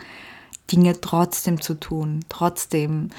[0.71, 3.09] Dinge trotzdem zu tun, trotzdem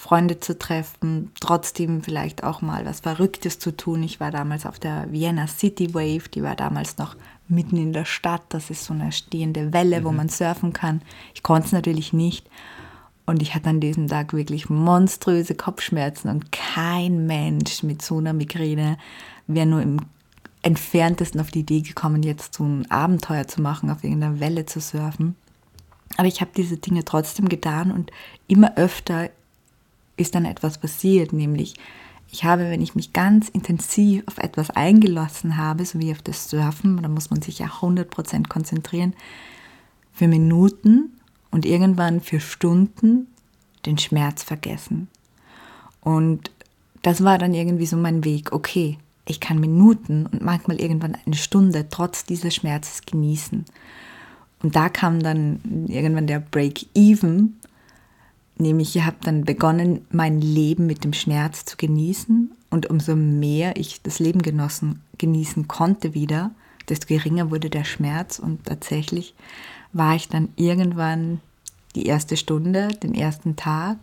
[0.00, 4.02] Freunde zu treffen, trotzdem vielleicht auch mal was Verrücktes zu tun.
[4.02, 7.16] Ich war damals auf der Vienna City Wave, die war damals noch
[7.48, 8.40] mitten in der Stadt.
[8.48, 10.04] Das ist so eine stehende Welle, mhm.
[10.04, 11.02] wo man surfen kann.
[11.34, 12.48] Ich konnte es natürlich nicht.
[13.26, 18.32] Und ich hatte an diesem Tag wirklich monströse Kopfschmerzen und kein Mensch mit so einer
[18.32, 18.96] Migräne
[19.48, 19.98] wäre nur im
[20.62, 24.80] entferntesten auf die Idee gekommen, jetzt so ein Abenteuer zu machen, auf irgendeiner Welle zu
[24.80, 25.36] surfen.
[26.16, 28.10] Aber ich habe diese Dinge trotzdem getan und
[28.48, 29.28] immer öfter
[30.20, 31.74] ist dann etwas passiert, nämlich
[32.32, 36.48] ich habe, wenn ich mich ganz intensiv auf etwas eingelassen habe, so wie auf das
[36.48, 39.14] Surfen, da muss man sich ja 100% konzentrieren,
[40.12, 41.18] für Minuten
[41.50, 43.26] und irgendwann für Stunden
[43.84, 45.08] den Schmerz vergessen.
[46.00, 46.52] Und
[47.02, 48.52] das war dann irgendwie so mein Weg.
[48.52, 53.64] Okay, ich kann Minuten und manchmal irgendwann eine Stunde trotz dieses Schmerzes genießen.
[54.62, 57.56] Und da kam dann irgendwann der Break-Even,
[58.60, 62.52] nämlich ich habe dann begonnen, mein Leben mit dem Schmerz zu genießen.
[62.70, 66.52] Und umso mehr ich das Leben genossen, genießen konnte wieder,
[66.88, 68.38] desto geringer wurde der Schmerz.
[68.38, 69.34] Und tatsächlich
[69.92, 71.40] war ich dann irgendwann
[71.94, 73.98] die erste Stunde, den ersten Tag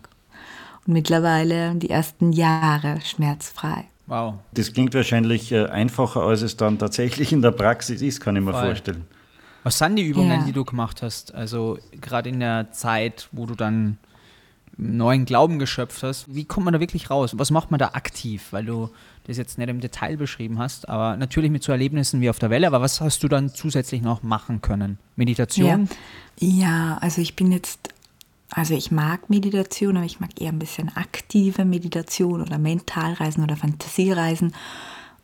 [0.86, 3.84] und mittlerweile die ersten Jahre schmerzfrei.
[4.06, 4.34] Wow.
[4.52, 8.42] Das klingt wahrscheinlich äh, einfacher, als es dann tatsächlich in der Praxis ist, kann ich
[8.42, 8.66] mir Voll.
[8.66, 9.04] vorstellen.
[9.64, 10.44] Was sind die Übungen, ja.
[10.46, 11.34] die du gemacht hast?
[11.34, 13.98] Also gerade in der Zeit, wo du dann
[14.78, 16.32] neuen Glauben geschöpft hast.
[16.34, 17.32] Wie kommt man da wirklich raus?
[17.36, 18.46] Was macht man da aktiv?
[18.52, 18.90] Weil du
[19.24, 22.48] das jetzt nicht im Detail beschrieben hast, aber natürlich mit so Erlebnissen wie auf der
[22.48, 22.66] Welle.
[22.68, 24.98] Aber was hast du dann zusätzlich noch machen können?
[25.16, 25.88] Meditation?
[26.38, 27.90] Ja, ja also ich bin jetzt
[28.50, 33.56] also ich mag Meditation, aber ich mag eher ein bisschen aktive Meditation oder Mentalreisen oder
[33.56, 34.54] Fantasiereisen.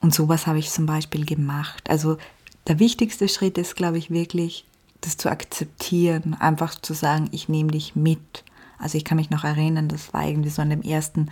[0.01, 1.89] Und sowas habe ich zum Beispiel gemacht.
[1.89, 2.19] Also
[2.67, 4.67] der wichtigste Schritt ist, glaube ich, wirklich,
[5.01, 8.45] das zu akzeptieren, einfach zu sagen, ich nehme dich mit.
[8.79, 11.31] Also ich kann mich noch erinnern, das war irgendwie so an dem ersten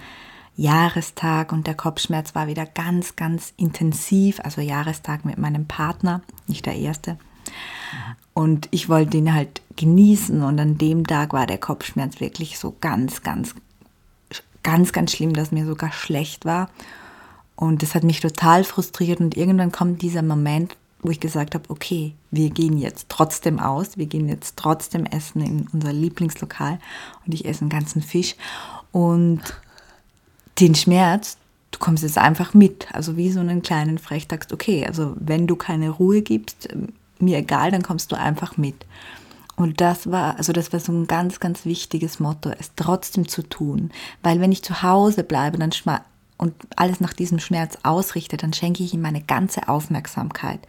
[0.56, 4.40] Jahrestag und der Kopfschmerz war wieder ganz, ganz intensiv.
[4.44, 7.18] Also Jahrestag mit meinem Partner, nicht der erste.
[8.34, 12.74] Und ich wollte ihn halt genießen und an dem Tag war der Kopfschmerz wirklich so
[12.80, 13.54] ganz, ganz,
[14.62, 16.70] ganz, ganz schlimm, dass mir sogar schlecht war.
[17.56, 21.68] Und das hat mich total frustriert und irgendwann kommt dieser Moment, wo ich gesagt habe,
[21.68, 26.78] okay, wir gehen jetzt trotzdem aus, wir gehen jetzt trotzdem essen in unser Lieblingslokal
[27.26, 28.36] und ich esse einen ganzen Fisch
[28.92, 29.40] und
[30.60, 31.38] den Schmerz,
[31.72, 35.56] du kommst jetzt einfach mit, also wie so einen kleinen Frechdachs, okay, also wenn du
[35.56, 36.68] keine Ruhe gibst,
[37.18, 38.86] mir egal, dann kommst du einfach mit.
[39.56, 43.42] Und das war, also das war so ein ganz, ganz wichtiges Motto, es trotzdem zu
[43.42, 43.90] tun.
[44.22, 45.72] Weil wenn ich zu Hause bleibe dann
[46.38, 50.60] und alles nach diesem Schmerz ausrichte, dann schenke ich ihm meine ganze Aufmerksamkeit.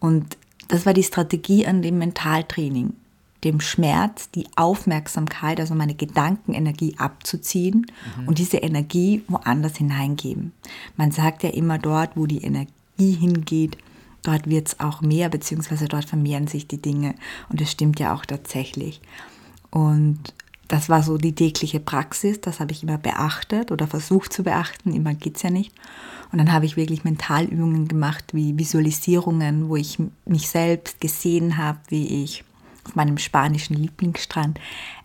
[0.00, 0.36] Und
[0.68, 2.94] das war die Strategie an dem Mentaltraining,
[3.44, 7.86] dem Schmerz die Aufmerksamkeit, also meine Gedankenenergie abzuziehen
[8.18, 8.28] mhm.
[8.28, 10.52] und diese Energie woanders hineingeben.
[10.96, 13.76] Man sagt ja immer dort, wo die Energie hingeht,
[14.22, 17.14] dort wird es auch mehr, beziehungsweise dort vermehren sich die Dinge.
[17.50, 19.00] Und das stimmt ja auch tatsächlich.
[19.70, 20.34] Und
[20.68, 24.92] das war so die tägliche Praxis, das habe ich immer beachtet oder versucht zu beachten,
[24.92, 25.72] immer geht es ja nicht.
[26.32, 31.78] Und dann habe ich wirklich Mentalübungen gemacht, wie Visualisierungen, wo ich mich selbst gesehen habe,
[31.88, 32.44] wie ich
[32.86, 34.58] auf meinem spanischen Lieblingsstrand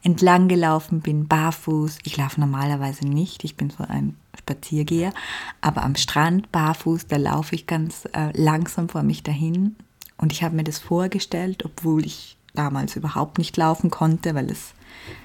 [0.04, 2.00] entlang gelaufen bin, barfuß.
[2.04, 5.14] Ich laufe normalerweise nicht, ich bin so ein Spaziergeher,
[5.62, 9.76] aber am Strand barfuß, da laufe ich ganz äh, langsam vor mich dahin.
[10.18, 14.74] Und ich habe mir das vorgestellt, obwohl ich damals überhaupt nicht laufen konnte, weil das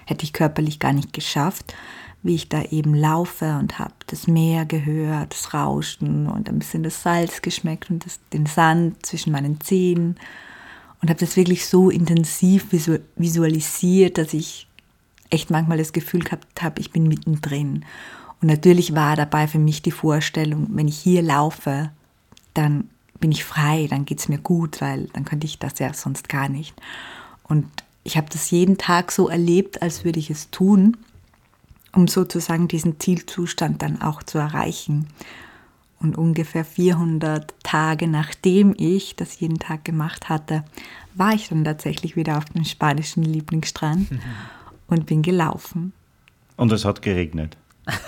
[0.07, 1.75] hätte ich körperlich gar nicht geschafft,
[2.23, 6.83] wie ich da eben laufe und habe das Meer gehört, das Rauschen und ein bisschen
[6.83, 10.17] das Salz geschmeckt und das, den Sand zwischen meinen Zehen
[11.03, 12.73] und habe das wirklich so intensiv
[13.17, 14.67] visualisiert, dass ich
[15.29, 17.85] echt manchmal das Gefühl gehabt habe, ich bin mittendrin.
[18.41, 21.91] Und natürlich war dabei für mich die Vorstellung, wenn ich hier laufe,
[22.55, 22.89] dann
[23.21, 26.31] bin ich frei, dann geht es mir gut, weil dann könnte ich das ja sonst
[26.31, 26.75] gar nicht.
[27.43, 27.67] Und
[28.05, 30.97] ich habe das jeden Tag so erlebt, als würde ich es tun,
[31.93, 35.09] um sozusagen diesen Zielzustand dann auch zu erreichen.
[35.99, 40.65] Und ungefähr 400 Tage nachdem ich das jeden Tag gemacht hatte,
[41.15, 44.21] war ich dann tatsächlich wieder auf dem spanischen Lieblingsstrand mhm.
[44.87, 45.95] und bin gelaufen.
[46.57, 47.57] Und es hat geregnet.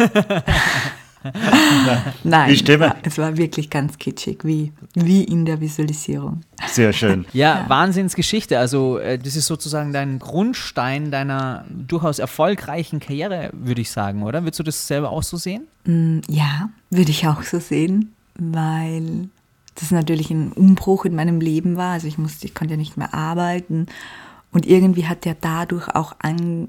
[2.24, 6.40] Nein, es war, es war, wirklich ganz kitschig, wie, wie in der Visualisierung.
[6.66, 7.24] Sehr schön.
[7.32, 8.58] Ja, ja, Wahnsinnsgeschichte.
[8.58, 14.42] Also, äh, das ist sozusagen dein Grundstein deiner durchaus erfolgreichen Karriere, würde ich sagen, oder?
[14.42, 15.66] Würdest du das selber auch so sehen?
[15.84, 19.28] Mm, ja, würde ich auch so sehen, weil
[19.74, 21.92] das natürlich ein Umbruch in meinem Leben war.
[21.92, 23.86] Also, ich, musste, ich konnte ja nicht mehr arbeiten
[24.52, 26.68] Und irgendwie hat ja dadurch auch an,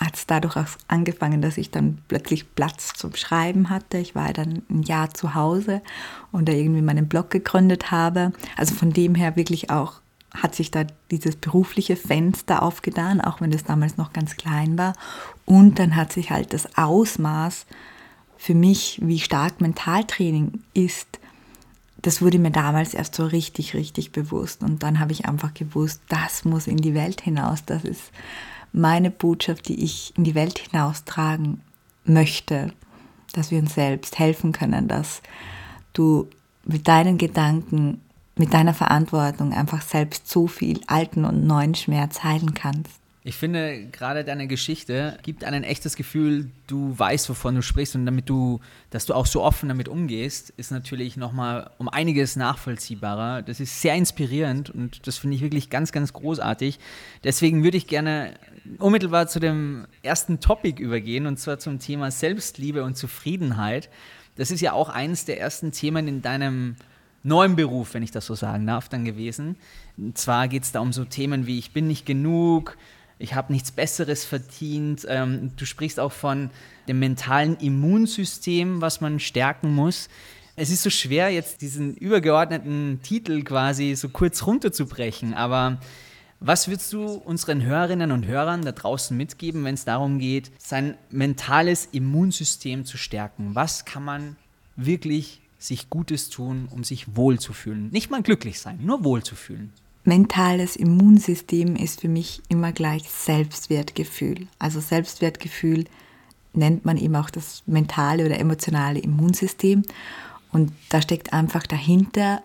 [0.00, 3.98] hat es dadurch auch angefangen, dass ich dann plötzlich Platz zum Schreiben hatte.
[3.98, 5.82] Ich war dann ein Jahr zu Hause
[6.32, 8.32] und da irgendwie meinen Blog gegründet habe.
[8.56, 10.00] Also von dem her wirklich auch
[10.32, 14.94] hat sich da dieses berufliche Fenster aufgetan, auch wenn das damals noch ganz klein war.
[15.44, 17.66] Und dann hat sich halt das Ausmaß
[18.38, 21.18] für mich, wie stark Mentaltraining ist,
[22.02, 24.62] das wurde mir damals erst so richtig, richtig bewusst.
[24.62, 27.64] Und dann habe ich einfach gewusst, das muss in die Welt hinaus.
[27.66, 28.10] Das ist
[28.72, 31.60] meine Botschaft, die ich in die Welt hinaustragen
[32.04, 32.72] möchte,
[33.32, 35.22] dass wir uns selbst helfen können, dass
[35.92, 36.28] du
[36.64, 38.00] mit deinen Gedanken,
[38.36, 42.99] mit deiner Verantwortung einfach selbst so viel alten und neuen Schmerz heilen kannst.
[43.22, 48.06] Ich finde, gerade deine Geschichte gibt ein echtes Gefühl, du weißt, wovon du sprichst und
[48.06, 53.42] damit du, dass du auch so offen damit umgehst, ist natürlich nochmal um einiges nachvollziehbarer.
[53.42, 56.78] Das ist sehr inspirierend und das finde ich wirklich ganz, ganz großartig.
[57.22, 58.32] Deswegen würde ich gerne
[58.78, 63.90] unmittelbar zu dem ersten Topic übergehen und zwar zum Thema Selbstliebe und Zufriedenheit.
[64.36, 66.76] Das ist ja auch eines der ersten Themen in deinem
[67.22, 69.56] neuen Beruf, wenn ich das so sagen darf, dann gewesen.
[69.98, 72.78] Und zwar geht es da um so Themen wie ich bin nicht genug,
[73.20, 75.06] ich habe nichts Besseres verdient.
[75.08, 76.50] Ähm, du sprichst auch von
[76.88, 80.08] dem mentalen Immunsystem, was man stärken muss.
[80.56, 85.78] Es ist so schwer, jetzt diesen übergeordneten Titel quasi so kurz runterzubrechen, aber
[86.40, 90.96] was würdest du unseren Hörerinnen und Hörern da draußen mitgeben, wenn es darum geht, sein
[91.10, 93.54] mentales Immunsystem zu stärken?
[93.54, 94.36] Was kann man
[94.76, 97.90] wirklich sich Gutes tun, um sich wohlzufühlen?
[97.90, 99.72] Nicht mal glücklich sein, nur wohlzufühlen
[100.04, 104.46] mentales Immunsystem ist für mich immer gleich Selbstwertgefühl.
[104.58, 105.84] Also Selbstwertgefühl
[106.52, 109.82] nennt man eben auch das mentale oder emotionale Immunsystem.
[110.52, 112.42] Und da steckt einfach dahinter,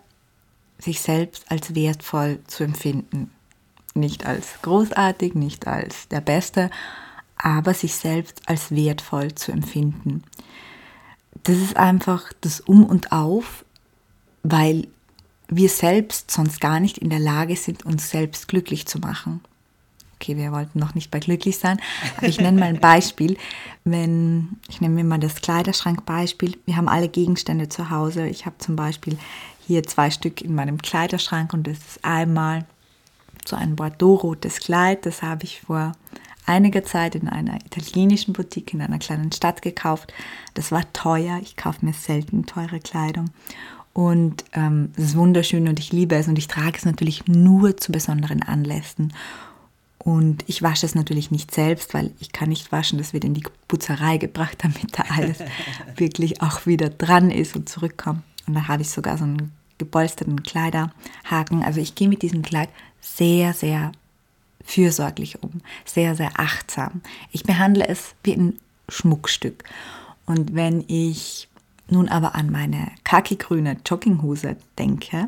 [0.78, 3.32] sich selbst als wertvoll zu empfinden.
[3.94, 6.70] Nicht als großartig, nicht als der Beste,
[7.38, 10.24] aber sich selbst als wertvoll zu empfinden.
[11.44, 13.66] Das ist einfach das Um und Auf,
[14.44, 14.88] weil
[15.48, 19.42] wir selbst sonst gar nicht in der Lage sind, uns selbst glücklich zu machen.
[20.16, 21.80] Okay, wir wollten noch nicht bei glücklich sein,
[22.18, 23.38] aber ich nenne mal ein Beispiel.
[23.84, 26.58] Wenn, ich nehme mir mal das Kleiderschrankbeispiel.
[26.66, 28.28] Wir haben alle Gegenstände zu Hause.
[28.28, 29.18] Ich habe zum Beispiel
[29.68, 32.66] hier zwei Stück in meinem Kleiderschrank und das ist einmal
[33.46, 35.06] so ein Bordeaux-rotes Kleid.
[35.06, 35.92] Das habe ich vor
[36.46, 40.14] einiger Zeit in einer italienischen Boutique in einer kleinen Stadt gekauft.
[40.54, 41.40] Das war teuer.
[41.42, 43.32] Ich kaufe mir selten teure Kleidung.
[43.96, 47.78] Und ähm, es ist wunderschön und ich liebe es und ich trage es natürlich nur
[47.78, 49.14] zu besonderen Anlässen.
[50.00, 52.98] Und ich wasche es natürlich nicht selbst, weil ich kann nicht waschen.
[52.98, 55.38] Das wird in die Putzerei gebracht, damit da alles
[55.96, 58.22] wirklich auch wieder dran ist und zurückkommt.
[58.46, 61.64] Und da habe ich sogar so einen gepolsterten Kleiderhaken.
[61.64, 62.68] Also ich gehe mit diesem Kleid
[63.00, 63.94] sehr, sehr
[64.62, 67.00] fürsorglich um, sehr, sehr achtsam.
[67.32, 69.64] Ich behandle es wie ein Schmuckstück.
[70.26, 71.48] Und wenn ich
[71.90, 75.26] nun aber an meine khaki-grüne Jogginghose denke,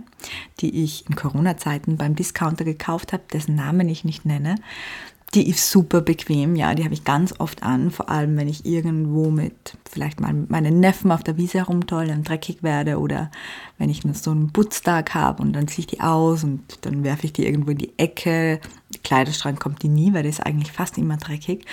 [0.60, 4.56] die ich in Corona-Zeiten beim Discounter gekauft habe, dessen Namen ich nicht nenne,
[5.34, 8.66] die ist super bequem, ja, die habe ich ganz oft an, vor allem wenn ich
[8.66, 13.30] irgendwo mit vielleicht mal meinen Neffen auf der Wiese herumtolle und dreckig werde oder
[13.78, 17.26] wenn ich so einen Putztag habe und dann ziehe ich die aus und dann werfe
[17.26, 18.62] ich die irgendwo in die Ecke.
[18.94, 21.66] Der Kleiderschrank kommt die nie, weil die ist eigentlich fast immer dreckig.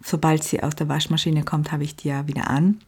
[0.00, 2.78] Sobald sie aus der Waschmaschine kommt, habe ich die ja wieder an.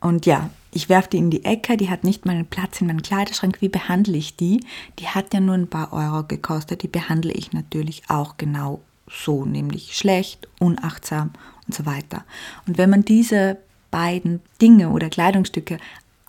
[0.00, 2.86] Und ja, ich werfe die in die Ecke, die hat nicht mal einen Platz in
[2.86, 3.60] meinem Kleiderschrank.
[3.60, 4.64] Wie behandle ich die?
[4.98, 6.82] Die hat ja nur ein paar Euro gekostet.
[6.82, 11.30] Die behandle ich natürlich auch genau so, nämlich schlecht, unachtsam
[11.66, 12.24] und so weiter.
[12.66, 13.58] Und wenn man diese
[13.90, 15.78] beiden Dinge oder Kleidungsstücke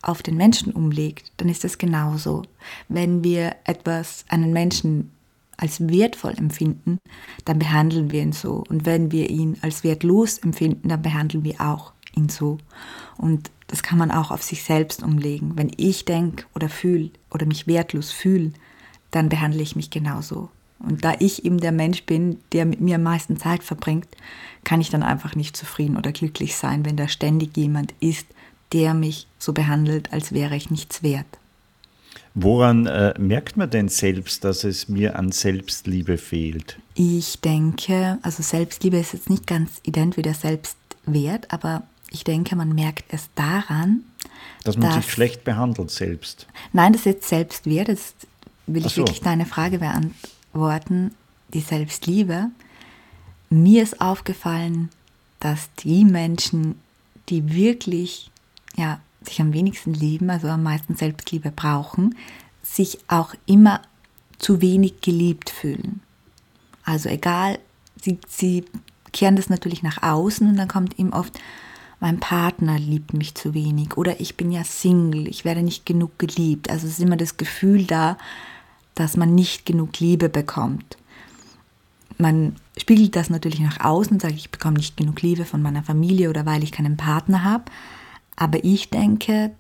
[0.02, 2.44] auf den Menschen umlegt, dann ist das genauso.
[2.90, 5.12] Wenn wir etwas, einen Menschen
[5.58, 6.98] als wertvoll empfinden,
[7.46, 8.64] dann behandeln wir ihn so.
[8.68, 12.58] Und wenn wir ihn als wertlos empfinden, dann behandeln wir auch ihn so.
[13.18, 15.54] Und das kann man auch auf sich selbst umlegen.
[15.56, 18.52] Wenn ich denke oder fühle oder mich wertlos fühle,
[19.12, 20.50] dann behandle ich mich genauso.
[20.80, 24.08] Und da ich eben der Mensch bin, der mit mir am meisten Zeit verbringt,
[24.64, 28.28] kann ich dann einfach nicht zufrieden oder glücklich sein, wenn da ständig jemand ist,
[28.74, 31.28] der mich so behandelt, als wäre ich nichts wert.
[32.34, 36.78] Woran äh, merkt man denn selbst, dass es mir an Selbstliebe fehlt?
[36.96, 42.56] Ich denke, also Selbstliebe ist jetzt nicht ganz ident wie der Selbstwert, aber ich denke,
[42.56, 44.04] man merkt es daran,
[44.64, 46.46] dass man dass, sich schlecht behandelt selbst.
[46.74, 47.88] Nein, das ist jetzt Selbstwert.
[47.88, 48.14] Das
[48.68, 49.02] will ich so.
[49.02, 51.16] wirklich deine Frage beantworten.
[51.54, 52.50] Die Selbstliebe.
[53.50, 54.90] Mir ist aufgefallen,
[55.40, 56.80] dass die Menschen,
[57.30, 58.30] die wirklich
[58.76, 62.16] ja, sich am wenigsten lieben, also am meisten Selbstliebe brauchen,
[62.62, 63.82] sich auch immer
[64.38, 66.02] zu wenig geliebt fühlen.
[66.84, 67.60] Also egal,
[68.02, 68.66] sie, sie
[69.12, 71.40] kehren das natürlich nach außen und dann kommt ihm oft,
[72.02, 76.18] mein Partner liebt mich zu wenig oder ich bin ja Single, ich werde nicht genug
[76.18, 76.70] geliebt.
[76.70, 78.18] Also es ist immer das Gefühl da,
[78.96, 80.98] dass man nicht genug Liebe bekommt.
[82.18, 86.32] Man spiegelt das natürlich nach außen sagt, ich bekomme nicht genug Liebe von meiner Familie
[86.32, 87.66] oder weil ich keinen Partner habe.
[88.36, 89.52] Aber ich denke,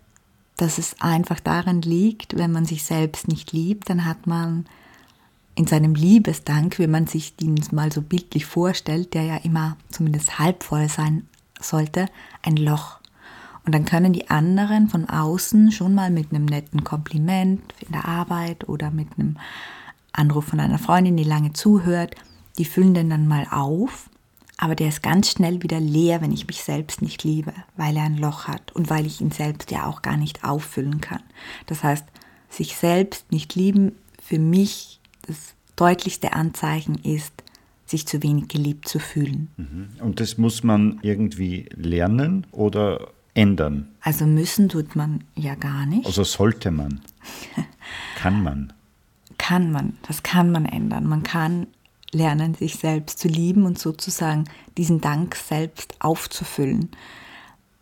[0.57, 4.65] dass es einfach daran liegt, wenn man sich selbst nicht liebt, dann hat man
[5.53, 10.39] in seinem Liebesdank, wenn man sich den mal so bildlich vorstellt, der ja immer zumindest
[10.39, 11.27] halb voll sein
[11.61, 12.07] sollte,
[12.41, 12.99] ein Loch.
[13.65, 18.05] Und dann können die anderen von außen schon mal mit einem netten Kompliment in der
[18.05, 19.37] Arbeit oder mit einem
[20.13, 22.15] Anruf von einer Freundin, die lange zuhört,
[22.57, 24.09] die füllen den dann mal auf,
[24.57, 28.03] aber der ist ganz schnell wieder leer, wenn ich mich selbst nicht liebe, weil er
[28.03, 31.23] ein Loch hat und weil ich ihn selbst ja auch gar nicht auffüllen kann.
[31.65, 32.05] Das heißt,
[32.47, 37.33] sich selbst nicht lieben für mich das deutlichste Anzeichen ist,
[37.91, 39.49] sich zu wenig geliebt zu fühlen.
[39.57, 39.89] Mhm.
[39.99, 43.89] Und das muss man irgendwie lernen oder ändern?
[44.01, 46.05] Also müssen tut man ja gar nicht.
[46.05, 47.01] Also sollte man.
[48.15, 48.73] kann man.
[49.37, 49.97] Kann man.
[50.07, 51.05] Das kann man ändern.
[51.05, 51.67] Man kann
[52.11, 54.45] lernen, sich selbst zu lieben und sozusagen
[54.77, 56.89] diesen Dank selbst aufzufüllen.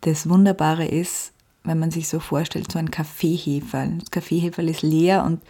[0.02, 1.32] Das Wunderbare ist,
[1.64, 3.98] wenn man sich so vorstellt, so ein Kaffeeheferl.
[3.98, 5.42] Das Kaffeeheferl ist leer und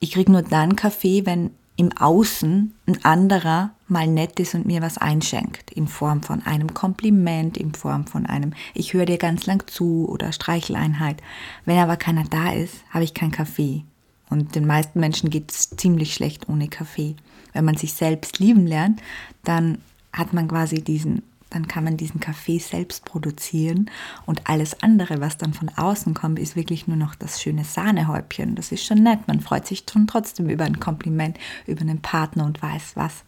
[0.00, 4.82] ich kriege nur dann Kaffee, wenn im Außen ein anderer mal nett ist und mir
[4.82, 9.46] was einschenkt, in Form von einem Kompliment, in Form von einem Ich höre dir ganz
[9.46, 11.22] lang zu oder Streicheleinheit.
[11.64, 13.84] Wenn aber keiner da ist, habe ich keinen Kaffee.
[14.28, 17.14] Und den meisten Menschen geht es ziemlich schlecht ohne Kaffee.
[17.52, 19.00] Wenn man sich selbst lieben lernt,
[19.44, 19.78] dann
[20.12, 23.90] hat man quasi diesen dann kann man diesen Kaffee selbst produzieren
[24.26, 28.54] und alles andere, was dann von außen kommt, ist wirklich nur noch das schöne Sahnehäubchen.
[28.54, 29.26] Das ist schon nett.
[29.26, 33.24] Man freut sich schon trotzdem über ein Kompliment, über einen Partner und weiß was.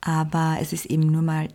[0.00, 1.48] Aber es ist eben nur mal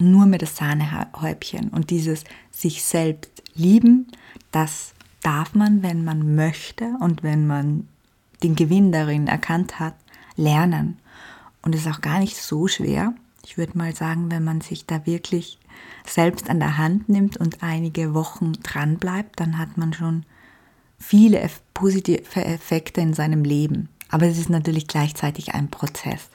[0.00, 2.22] nur mit das Sahnehäubchen und dieses
[2.52, 4.06] sich selbst lieben,
[4.52, 7.88] das darf man, wenn man möchte und wenn man
[8.42, 9.94] den Gewinn darin erkannt hat,
[10.36, 10.98] lernen.
[11.62, 13.12] Und es ist auch gar nicht so schwer
[13.48, 15.58] ich würde mal sagen, wenn man sich da wirklich
[16.06, 20.26] selbst an der Hand nimmt und einige Wochen dran bleibt, dann hat man schon
[20.98, 23.88] viele positive Effekte in seinem Leben.
[24.10, 26.28] Aber es ist natürlich gleichzeitig ein Prozess.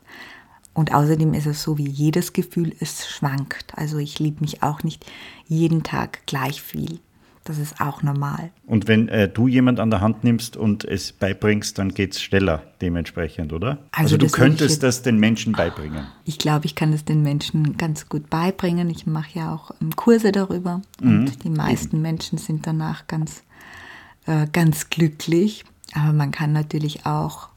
[0.73, 3.77] Und außerdem ist es so wie jedes Gefühl, es schwankt.
[3.77, 5.05] Also ich liebe mich auch nicht
[5.45, 6.99] jeden Tag gleich viel.
[7.45, 8.51] Das ist auch normal.
[8.65, 12.21] Und wenn äh, du jemand an der Hand nimmst und es beibringst, dann geht es
[12.21, 13.79] schneller dementsprechend, oder?
[13.91, 16.05] Also, also du könntest das den Menschen beibringen.
[16.23, 18.89] Ich glaube, ich kann es den Menschen ganz gut beibringen.
[18.89, 21.19] Ich mache ja auch ähm, Kurse darüber mhm.
[21.19, 22.03] und die meisten Eben.
[22.03, 23.43] Menschen sind danach ganz,
[24.25, 25.65] äh, ganz glücklich.
[25.93, 27.49] Aber man kann natürlich auch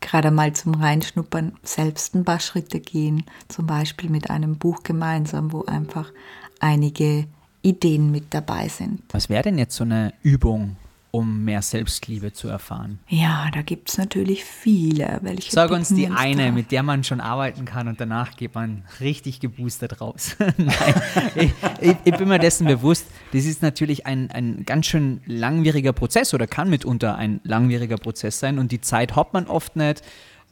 [0.00, 5.52] gerade mal zum Reinschnuppern selbst ein paar Schritte gehen, zum Beispiel mit einem Buch gemeinsam,
[5.52, 6.12] wo einfach
[6.60, 7.26] einige
[7.62, 9.02] Ideen mit dabei sind.
[9.10, 10.76] Was wäre denn jetzt so eine Übung,
[11.10, 12.98] um mehr Selbstliebe zu erfahren?
[13.08, 15.18] Ja, da gibt es natürlich viele.
[15.22, 16.54] Welche Sag uns die eine, drauf?
[16.54, 20.36] mit der man schon arbeiten kann und danach geht man richtig geboostert raus.
[20.56, 21.02] Nein,
[21.34, 25.92] ich, ich, ich, bin mir dessen bewusst, das ist natürlich ein, ein ganz schön langwieriger
[25.92, 30.02] Prozess oder kann mitunter ein langwieriger Prozess sein und die Zeit hat man oft nicht.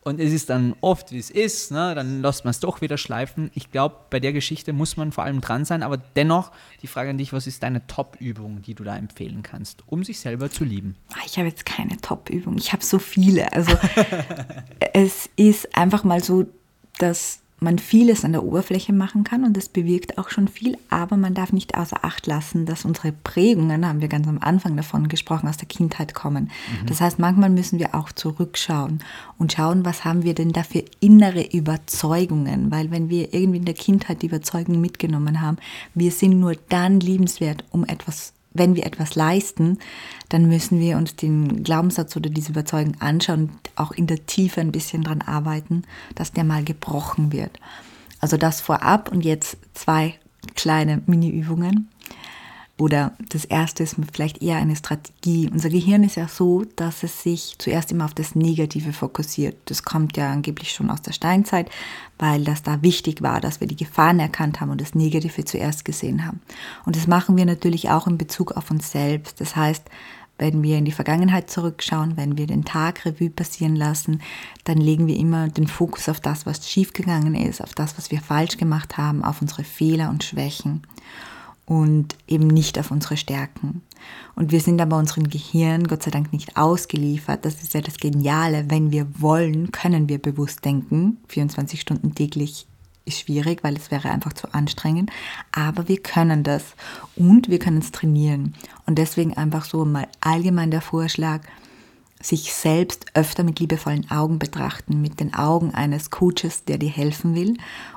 [0.06, 1.92] Und es ist dann oft, wie es ist, ne?
[1.96, 3.50] dann lässt man es doch wieder schleifen.
[3.54, 7.10] Ich glaube, bei der Geschichte muss man vor allem dran sein, aber dennoch die Frage
[7.10, 10.62] an dich, was ist deine Top-Übung, die du da empfehlen kannst, um sich selber zu
[10.62, 10.94] lieben?
[11.12, 13.52] Ah, ich habe jetzt keine Top-Übung, ich habe so viele.
[13.52, 13.76] Also
[14.92, 16.46] es ist einfach mal so,
[16.98, 21.16] dass man vieles an der Oberfläche machen kann und das bewirkt auch schon viel, aber
[21.16, 25.08] man darf nicht außer Acht lassen, dass unsere Prägungen, haben wir ganz am Anfang davon
[25.08, 26.44] gesprochen, aus der Kindheit kommen.
[26.44, 26.86] Mhm.
[26.86, 29.00] Das heißt, manchmal müssen wir auch zurückschauen
[29.38, 33.64] und schauen, was haben wir denn da für innere Überzeugungen, weil wenn wir irgendwie in
[33.64, 35.56] der Kindheit die Überzeugung mitgenommen haben,
[35.94, 39.78] wir sind nur dann liebenswert, um etwas wenn wir etwas leisten,
[40.28, 44.60] dann müssen wir uns den Glaubenssatz oder diese Überzeugung anschauen und auch in der Tiefe
[44.60, 45.82] ein bisschen dran arbeiten,
[46.14, 47.58] dass der mal gebrochen wird.
[48.20, 50.14] Also das vorab und jetzt zwei
[50.54, 51.88] kleine Mini-Übungen.
[52.78, 55.48] Oder das erste ist vielleicht eher eine Strategie.
[55.50, 59.56] Unser Gehirn ist ja so, dass es sich zuerst immer auf das Negative fokussiert.
[59.64, 61.70] Das kommt ja angeblich schon aus der Steinzeit,
[62.18, 65.86] weil das da wichtig war, dass wir die Gefahren erkannt haben und das Negative zuerst
[65.86, 66.42] gesehen haben.
[66.84, 69.40] Und das machen wir natürlich auch in Bezug auf uns selbst.
[69.40, 69.84] Das heißt,
[70.36, 74.20] wenn wir in die Vergangenheit zurückschauen, wenn wir den Tag Revue passieren lassen,
[74.64, 78.20] dann legen wir immer den Fokus auf das, was schiefgegangen ist, auf das, was wir
[78.20, 80.82] falsch gemacht haben, auf unsere Fehler und Schwächen.
[81.66, 83.82] Und eben nicht auf unsere Stärken.
[84.36, 87.44] Und wir sind aber unserem Gehirn Gott sei Dank nicht ausgeliefert.
[87.44, 88.66] Das ist ja das Geniale.
[88.68, 91.18] Wenn wir wollen, können wir bewusst denken.
[91.28, 92.66] 24 Stunden täglich
[93.04, 95.10] ist schwierig, weil es wäre einfach zu anstrengend.
[95.52, 96.62] Aber wir können das
[97.16, 98.54] und wir können es trainieren.
[98.86, 101.40] Und deswegen einfach so mal allgemein der Vorschlag,
[102.26, 107.34] sich selbst öfter mit liebevollen Augen betrachten, mit den Augen eines Coaches, der dir helfen
[107.34, 107.56] will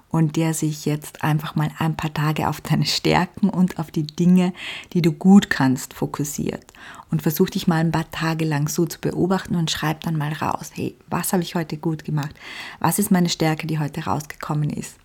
[0.09, 4.05] und der sich jetzt einfach mal ein paar Tage auf deine Stärken und auf die
[4.05, 4.53] Dinge,
[4.93, 6.65] die du gut kannst, fokussiert.
[7.11, 10.33] Und versuch dich mal ein paar Tage lang so zu beobachten und schreib dann mal
[10.33, 12.35] raus, hey, was habe ich heute gut gemacht?
[12.79, 14.95] Was ist meine Stärke, die heute rausgekommen ist?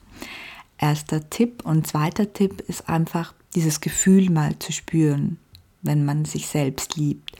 [0.78, 5.38] Erster Tipp und zweiter Tipp ist einfach dieses Gefühl mal zu spüren,
[5.82, 7.32] wenn man sich selbst liebt.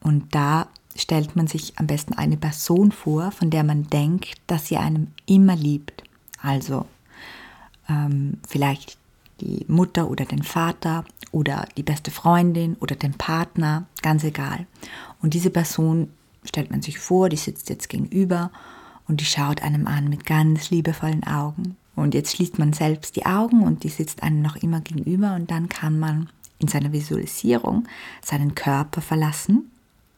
[0.00, 0.68] Und da
[0.98, 5.08] stellt man sich am besten eine Person vor, von der man denkt, dass sie einem
[5.26, 6.02] immer liebt.
[6.40, 6.86] Also
[7.88, 8.98] ähm, vielleicht
[9.40, 14.66] die Mutter oder den Vater oder die beste Freundin oder den Partner, ganz egal.
[15.20, 16.08] Und diese Person
[16.44, 18.50] stellt man sich vor, die sitzt jetzt gegenüber
[19.08, 21.76] und die schaut einem an mit ganz liebevollen Augen.
[21.94, 25.50] Und jetzt schließt man selbst die Augen und die sitzt einem noch immer gegenüber und
[25.50, 26.28] dann kann man
[26.58, 27.86] in seiner Visualisierung
[28.22, 29.70] seinen Körper verlassen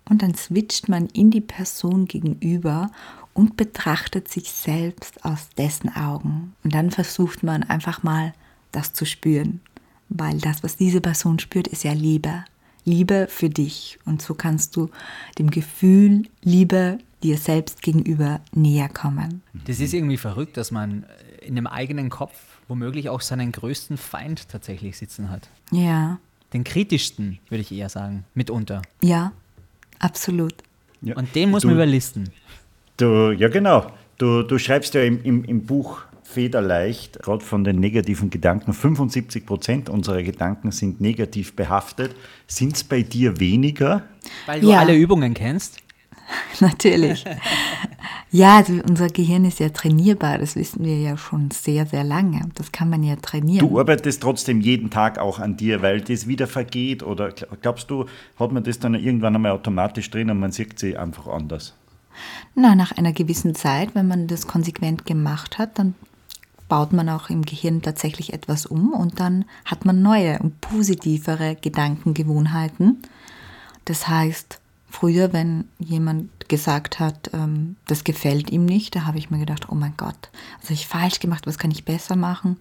[0.09, 2.91] und dann switcht man in die Person gegenüber
[3.35, 6.55] und betrachtet sich selbst aus dessen Augen.
[6.65, 8.33] Und dann versucht man einfach mal
[8.73, 9.61] das zu spüren,
[10.09, 12.45] weil das, was diese Person spürt, ist ja Liebe.
[12.85, 13.99] Liebe für dich.
[14.05, 14.91] Und so kannst du
[15.39, 19.43] dem Gefühl Liebe dir selbst gegenüber näher kommen.
[19.67, 21.05] Das ist irgendwie verrückt, dass man
[21.43, 22.35] in dem eigenen Kopf
[22.69, 25.49] womöglich auch seinen größten Feind tatsächlich sitzen hat.
[25.71, 26.19] Ja.
[26.53, 28.83] Den kritischsten, würde ich eher sagen, mitunter.
[29.03, 29.33] Ja,
[29.99, 30.55] Absolut.
[31.03, 31.17] Ja.
[31.17, 32.31] Und den muss du, man überlisten.
[32.97, 33.93] Du, ja, genau.
[34.19, 39.47] Du, du schreibst ja im, im, im Buch Federleicht, gerade von den negativen Gedanken, 75
[39.47, 42.15] Prozent unserer Gedanken sind negativ behaftet.
[42.47, 44.03] Sind es bei dir weniger?
[44.45, 44.81] Weil du ja.
[44.81, 45.79] alle Übungen kennst?
[46.61, 47.25] Natürlich.
[48.31, 52.43] Ja, also unser Gehirn ist ja trainierbar, das wissen wir ja schon sehr, sehr lange.
[52.55, 53.67] Das kann man ja trainieren.
[53.67, 58.05] Du arbeitest trotzdem jeden Tag auch an dir, weil das wieder vergeht oder glaubst du,
[58.39, 61.75] hat man das dann irgendwann einmal automatisch drin und man sieht sie einfach anders?
[62.55, 65.95] Na, nach einer gewissen Zeit, wenn man das konsequent gemacht hat, dann
[66.69, 71.57] baut man auch im Gehirn tatsächlich etwas um und dann hat man neue und positivere
[71.61, 72.99] Gedankengewohnheiten.
[73.87, 74.61] Das heißt,
[74.91, 79.69] Früher, wenn jemand gesagt hat, ähm, das gefällt ihm nicht, da habe ich mir gedacht,
[79.71, 80.31] oh mein Gott,
[80.61, 82.57] was habe ich falsch gemacht, was kann ich besser machen?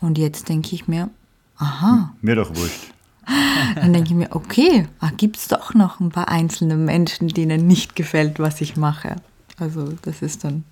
[0.00, 1.10] Und jetzt denke ich mir,
[1.58, 2.12] aha.
[2.20, 2.92] Mir doch wurscht.
[3.74, 7.66] Dann denke ich mir, okay, ah, gibt es doch noch ein paar einzelne Menschen, denen
[7.66, 9.16] nicht gefällt, was ich mache.
[9.58, 10.64] Also das ist dann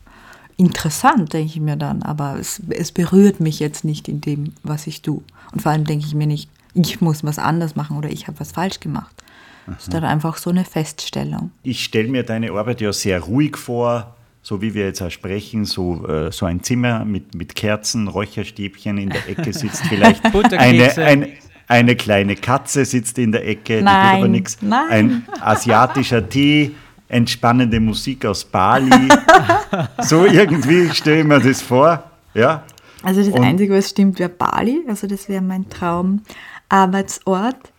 [0.57, 4.87] interessant, denke ich mir dann, aber es, es berührt mich jetzt nicht in dem, was
[4.87, 5.23] ich tue.
[5.53, 8.41] Und vor allem denke ich mir nicht, ich muss was anders machen oder ich habe
[8.41, 9.24] was falsch gemacht.
[9.67, 11.51] Das ist dann einfach so eine Feststellung.
[11.63, 15.65] Ich stelle mir deine Arbeit ja sehr ruhig vor, so wie wir jetzt auch sprechen,
[15.65, 20.97] so, äh, so ein Zimmer mit, mit Kerzen, Räucherstäbchen, in der Ecke sitzt vielleicht eine,
[20.99, 21.27] ein,
[21.67, 24.59] eine kleine Katze sitzt in der Ecke, nein, die tut aber nichts.
[24.91, 26.73] Ein asiatischer Tee,
[27.09, 29.09] entspannende Musik aus Bali.
[30.03, 32.11] so irgendwie stelle ich mir das vor.
[32.35, 32.65] Ja.
[33.03, 34.83] Also das Und Einzige, was stimmt, wäre Bali.
[34.89, 37.74] Also das wäre mein Traumarbeitsort.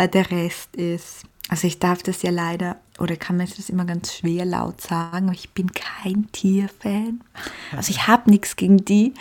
[0.00, 3.84] Äh, der Rest ist, also ich darf das ja leider, oder kann mir das immer
[3.84, 7.20] ganz schwer laut sagen, aber ich bin kein Tierfan.
[7.76, 9.12] Also ich habe nichts gegen die,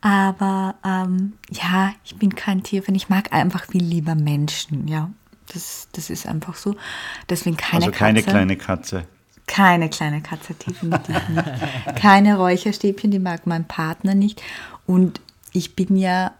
[0.00, 2.94] aber ähm, ja, ich bin kein Tierfan.
[2.94, 5.10] Ich mag einfach viel lieber Menschen, ja.
[5.52, 6.74] Das, das ist einfach so.
[7.28, 8.30] Deswegen keine Also keine Katze.
[8.30, 9.06] kleine Katze.
[9.46, 11.96] Keine kleine Katze, definitiv nicht.
[11.96, 14.42] Keine Räucherstäbchen, die mag mein Partner nicht.
[14.86, 15.20] Und
[15.52, 16.32] ich bin ja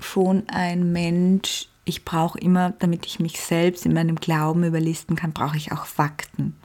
[0.00, 5.32] schon ein Mensch, ich brauche immer, damit ich mich selbst in meinem Glauben überlisten kann,
[5.32, 6.56] brauche ich auch Fakten.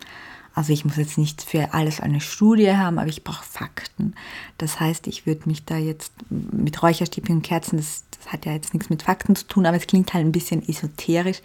[0.53, 4.15] Also ich muss jetzt nicht für alles eine Studie haben, aber ich brauche Fakten.
[4.57, 8.53] Das heißt, ich würde mich da jetzt mit Räucherstäbchen und Kerzen, das, das, hat ja
[8.53, 11.41] jetzt nichts mit Fakten zu tun, aber es klingt halt ein bisschen esoterisch.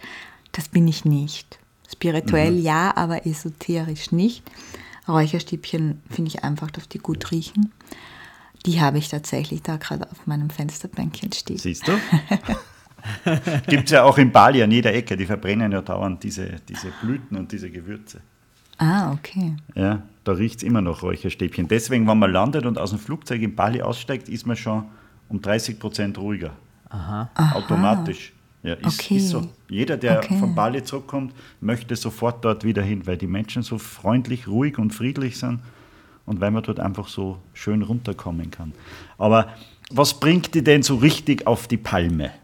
[0.53, 1.59] Das bin ich nicht.
[1.91, 2.61] Spirituell mhm.
[2.61, 4.43] ja, aber esoterisch nicht.
[5.07, 7.73] Räucherstäbchen finde ich einfach, dass die gut riechen.
[8.65, 11.57] Die habe ich tatsächlich da gerade auf meinem Fensterbänkchen stehen.
[11.57, 11.91] Siehst du?
[13.67, 16.87] Gibt es ja auch in Bali an jeder Ecke, die verbrennen ja dauernd diese, diese
[17.01, 18.21] Blüten und diese Gewürze.
[18.77, 19.55] Ah, okay.
[19.75, 21.67] Ja, da riecht es immer noch Räucherstäbchen.
[21.67, 24.85] Deswegen, wenn man landet und aus dem Flugzeug in Bali aussteigt, ist man schon
[25.29, 26.51] um 30 Prozent ruhiger.
[26.89, 27.29] Aha.
[27.53, 28.33] Automatisch.
[28.63, 29.17] Ja, ist, okay.
[29.17, 29.47] ist so.
[29.69, 30.37] Jeder, der okay.
[30.37, 34.93] von Bali zurückkommt, möchte sofort dort wieder hin, weil die Menschen so freundlich, ruhig und
[34.93, 35.59] friedlich sind
[36.25, 38.73] und weil man dort einfach so schön runterkommen kann.
[39.17, 39.47] Aber
[39.95, 42.31] was bringt die denn so richtig auf die Palme?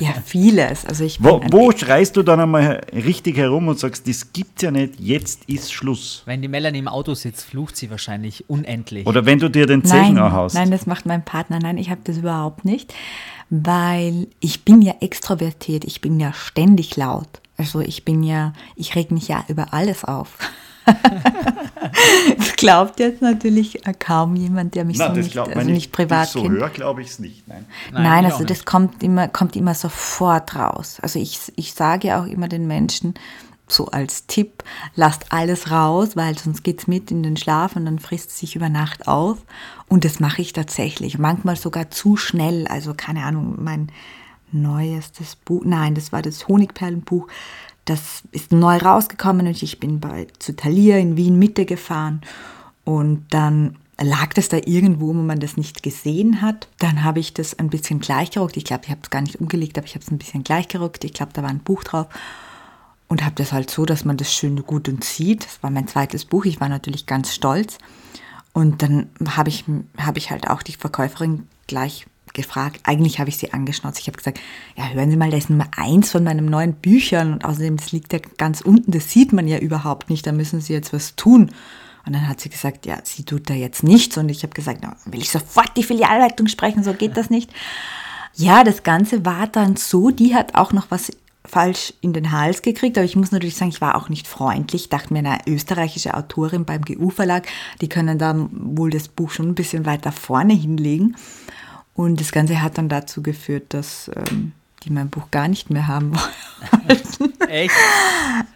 [0.00, 0.84] Ja, vieles.
[0.84, 4.70] Also ich Wo, wo schreist du dann einmal richtig herum und sagst, das gibt's ja
[4.70, 6.22] nicht, jetzt ist Schluss?
[6.26, 9.06] Wenn die Melanie im Auto sitzt, flucht sie wahrscheinlich unendlich.
[9.06, 10.54] Oder wenn du dir den Zechen Nein, anhaust.
[10.54, 11.58] nein, das macht mein Partner.
[11.60, 12.94] Nein, ich habe das überhaupt nicht,
[13.50, 15.84] weil ich bin ja extrovertiert.
[15.84, 17.40] Ich bin ja ständig laut.
[17.56, 20.36] Also ich bin ja, ich reg mich ja über alles auf.
[22.38, 25.74] das glaubt jetzt natürlich kaum jemand, der mich Nein, so das nicht, glaubt also nicht
[25.74, 25.92] nicht.
[25.92, 26.54] privat so kennt.
[26.54, 27.46] höre, glaube ich es nicht.
[27.48, 27.64] Nein.
[27.92, 28.66] Nein, ich also das nicht.
[28.66, 30.98] kommt immer, kommt immer sofort raus.
[31.02, 33.14] Also ich, ich sage auch immer den Menschen,
[33.66, 34.62] so als Tipp,
[34.94, 38.56] lasst alles raus, weil sonst geht's mit in den Schlaf und dann frisst es sich
[38.56, 39.38] über Nacht auf.
[39.88, 41.18] Und das mache ich tatsächlich.
[41.18, 42.66] Manchmal sogar zu schnell.
[42.66, 43.90] Also keine Ahnung, mein
[44.52, 47.26] neuestes Buch, nein, das war das Honigperlenbuch.
[47.84, 52.22] Das ist neu rausgekommen und ich bin bei, zu Thalia in Wien Mitte gefahren.
[52.84, 56.68] Und dann lag das da irgendwo, wo man das nicht gesehen hat.
[56.78, 58.56] Dann habe ich das ein bisschen gleichgerückt.
[58.56, 61.04] Ich glaube, ich habe es gar nicht umgelegt, aber ich habe es ein bisschen gleichgerückt.
[61.04, 62.06] Ich glaube, da war ein Buch drauf.
[63.06, 65.44] Und habe das halt so, dass man das schön gut und sieht.
[65.44, 66.46] Das war mein zweites Buch.
[66.46, 67.78] Ich war natürlich ganz stolz.
[68.52, 69.64] Und dann habe ich,
[69.98, 72.80] habe ich halt auch die Verkäuferin gleich gefragt.
[72.84, 73.98] Eigentlich habe ich sie angeschnauzt.
[73.98, 74.40] Ich habe gesagt,
[74.76, 77.32] ja, hören Sie mal, da ist Nummer eins von meinen neuen Büchern.
[77.32, 80.26] Und außerdem, das liegt ja ganz unten, das sieht man ja überhaupt nicht.
[80.26, 81.50] Da müssen Sie jetzt was tun.
[82.06, 84.18] Und dann hat sie gesagt, ja, sie tut da jetzt nichts.
[84.18, 87.50] Und ich habe gesagt, na, will ich sofort die Filialleitung sprechen, so geht das nicht.
[88.34, 91.12] Ja, das Ganze war dann so, die hat auch noch was
[91.46, 94.84] falsch in den Hals gekriegt, aber ich muss natürlich sagen, ich war auch nicht freundlich.
[94.84, 97.46] Ich dachte mir, eine österreichische Autorin beim GU-Verlag,
[97.80, 101.16] die können da wohl das Buch schon ein bisschen weiter vorne hinlegen.
[101.94, 104.52] Und das Ganze hat dann dazu geführt, dass ähm,
[104.84, 107.32] die mein Buch gar nicht mehr haben wollten.
[107.48, 107.74] Echt?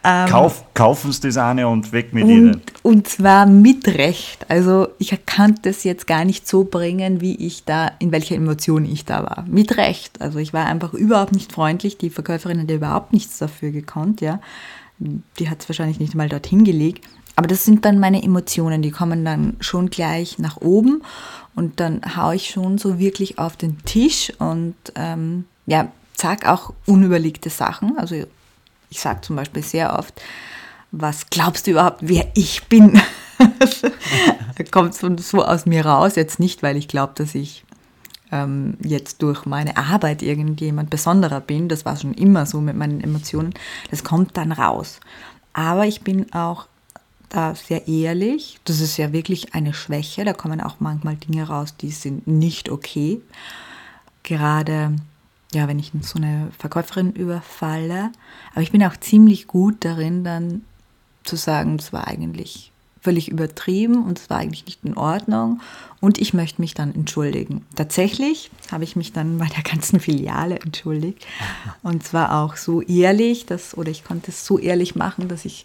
[0.03, 2.55] Kauf, kaufen sie das eine und weg mit ihnen.
[2.55, 4.47] Und, und zwar mit Recht.
[4.51, 8.85] Also ich kann das jetzt gar nicht so bringen, wie ich da, in welcher Emotion
[8.85, 9.45] ich da war.
[9.49, 10.21] Mit Recht.
[10.21, 11.99] Also ich war einfach überhaupt nicht freundlich.
[11.99, 14.41] Die Verkäuferin hat ja überhaupt nichts dafür gekonnt, ja.
[14.99, 17.07] Die hat es wahrscheinlich nicht mal dorthin gelegt.
[17.39, 21.05] Aber das sind dann meine Emotionen, die kommen dann schon gleich nach oben
[21.55, 25.87] und dann haue ich schon so wirklich auf den Tisch und ähm, ja,
[26.17, 27.97] sag auch unüberlegte Sachen.
[27.97, 28.17] Also
[28.91, 30.21] ich sage zum Beispiel sehr oft,
[30.91, 33.01] was glaubst du überhaupt, wer ich bin?
[34.73, 37.63] kommt so aus mir raus, jetzt nicht, weil ich glaube, dass ich
[38.33, 41.69] ähm, jetzt durch meine Arbeit irgendjemand Besonderer bin.
[41.69, 43.55] Das war schon immer so mit meinen Emotionen.
[43.93, 44.99] Das kommt dann raus.
[45.53, 46.67] Aber ich bin auch
[47.29, 48.59] da sehr ehrlich.
[48.65, 50.25] Das ist ja wirklich eine Schwäche.
[50.25, 53.21] Da kommen auch manchmal Dinge raus, die sind nicht okay.
[54.23, 54.97] Gerade
[55.53, 58.11] ja, wenn ich so eine Verkäuferin überfalle.
[58.53, 60.63] Aber ich bin auch ziemlich gut darin, dann
[61.25, 65.61] zu sagen, das war eigentlich völlig übertrieben und es war eigentlich nicht in Ordnung
[66.01, 67.65] und ich möchte mich dann entschuldigen.
[67.77, 71.25] Tatsächlich habe ich mich dann bei der ganzen Filiale entschuldigt
[71.83, 75.65] und zwar auch so ehrlich, dass, oder ich konnte es so ehrlich machen, dass ich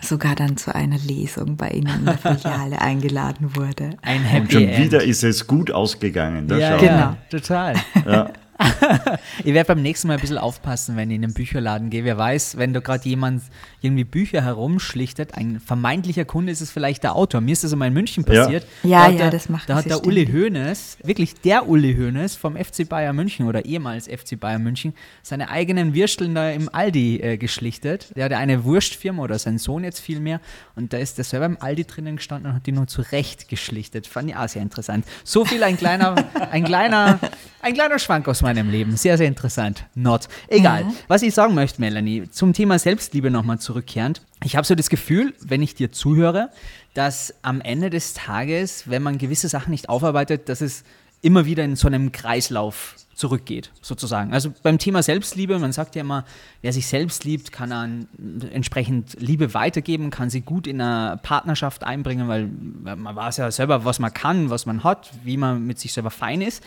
[0.00, 3.90] sogar dann zu einer Lesung bei Ihnen in der Filiale eingeladen wurde.
[4.02, 4.84] Ein Und Happy schon End.
[4.84, 6.48] wieder ist es gut ausgegangen.
[6.48, 7.74] Ja, ja, total.
[8.06, 8.30] Ja.
[9.44, 12.04] ich werde beim nächsten Mal ein bisschen aufpassen, wenn ich in den Bücherladen gehe.
[12.04, 13.42] Wer weiß, wenn da gerade jemand
[13.80, 17.40] irgendwie Bücher herumschlichtet, ein vermeintlicher Kunde ist es vielleicht der Autor.
[17.40, 18.42] Mir ist das einmal in München Ja.
[18.44, 18.66] passiert.
[18.82, 20.42] Ja, Da hat ja, der, das machen Da hat der Uli ständig.
[20.44, 25.48] Hoeneß, wirklich der Uli Hoeneß vom FC Bayern München oder ehemals FC Bayern München, seine
[25.48, 28.14] eigenen Würsteln da im Aldi äh, geschlichtet.
[28.16, 30.40] Der hatte eine Wurstfirma oder sein Sohn jetzt viel mehr
[30.76, 34.06] und da ist der selber im Aldi drinnen gestanden und hat die nur zurecht geschlichtet.
[34.06, 35.06] Fand ich auch sehr interessant.
[35.24, 36.14] So viel ein kleiner,
[36.50, 37.18] ein kleiner,
[37.62, 38.96] ein kleiner Schwank aus meinem Leben.
[38.96, 39.84] Sehr, sehr interessant.
[39.94, 40.28] Not.
[40.48, 40.82] Egal.
[40.82, 40.92] Ja.
[41.08, 44.22] Was ich sagen möchte, Melanie, zum Thema Selbstliebe nochmal zurückkehrend.
[44.44, 46.50] Ich habe so das Gefühl, wenn ich dir zuhöre,
[46.94, 50.84] dass am Ende des Tages, wenn man gewisse Sachen nicht aufarbeitet, dass es
[51.22, 54.32] immer wieder in so einem Kreislauf zurückgeht, sozusagen.
[54.32, 56.24] Also beim Thema Selbstliebe, man sagt ja immer,
[56.62, 58.08] wer sich selbst liebt, kann dann
[58.50, 62.48] entsprechend Liebe weitergeben, kann sie gut in einer Partnerschaft einbringen, weil
[62.96, 66.10] man weiß ja selber, was man kann, was man hat, wie man mit sich selber
[66.10, 66.64] fein ist.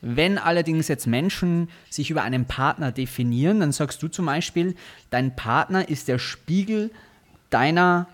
[0.00, 4.74] Wenn allerdings jetzt Menschen sich über einen Partner definieren, dann sagst du zum Beispiel,
[5.10, 6.90] dein Partner ist der Spiegel
[7.50, 8.06] deiner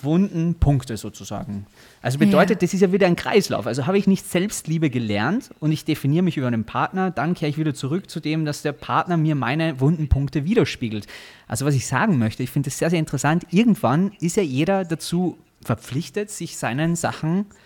[0.00, 1.66] wunden Punkte sozusagen.
[2.02, 2.66] Also bedeutet, Ja.
[2.66, 3.66] das ist ja wieder ein Kreislauf.
[3.66, 7.50] Also habe ich nicht Selbstliebe gelernt und ich definiere mich über einen Partner, dann kehre
[7.50, 11.08] ich wieder zurück zu dem, dass der Partner mir meine wunden Punkte widerspiegelt.
[11.48, 13.46] Also was ich sagen möchte, ich finde das sehr, sehr interessant.
[13.50, 17.56] Irgendwann ist ja jeder dazu verpflichtet, sich seinen Sachen zu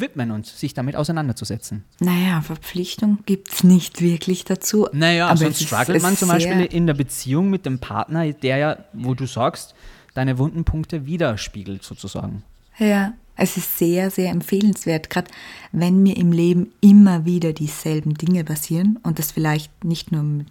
[0.00, 1.84] widmen und sich damit auseinanderzusetzen.
[2.00, 4.86] Naja, Verpflichtung gibt es nicht wirklich dazu.
[4.92, 8.78] Naja, aber sonst struggelt man zum Beispiel in der Beziehung mit dem Partner, der ja,
[8.92, 9.74] wo du sagst,
[10.14, 12.42] deine wunden Punkte widerspiegelt sozusagen.
[12.78, 15.30] Ja, Es ist sehr, sehr empfehlenswert, gerade
[15.70, 20.48] wenn mir im Leben immer wieder dieselben Dinge passieren und das vielleicht nicht nur mit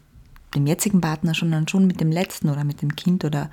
[0.55, 3.51] dem jetzigen Partner, sondern schon mit dem letzten oder mit dem Kind oder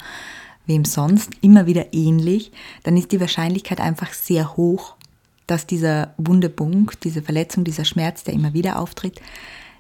[0.67, 2.53] wem sonst immer wieder ähnlich,
[2.85, 4.95] dann ist die Wahrscheinlichkeit einfach sehr hoch,
[5.47, 9.21] dass dieser Wundepunkt, diese Verletzung, dieser Schmerz, der immer wieder auftritt,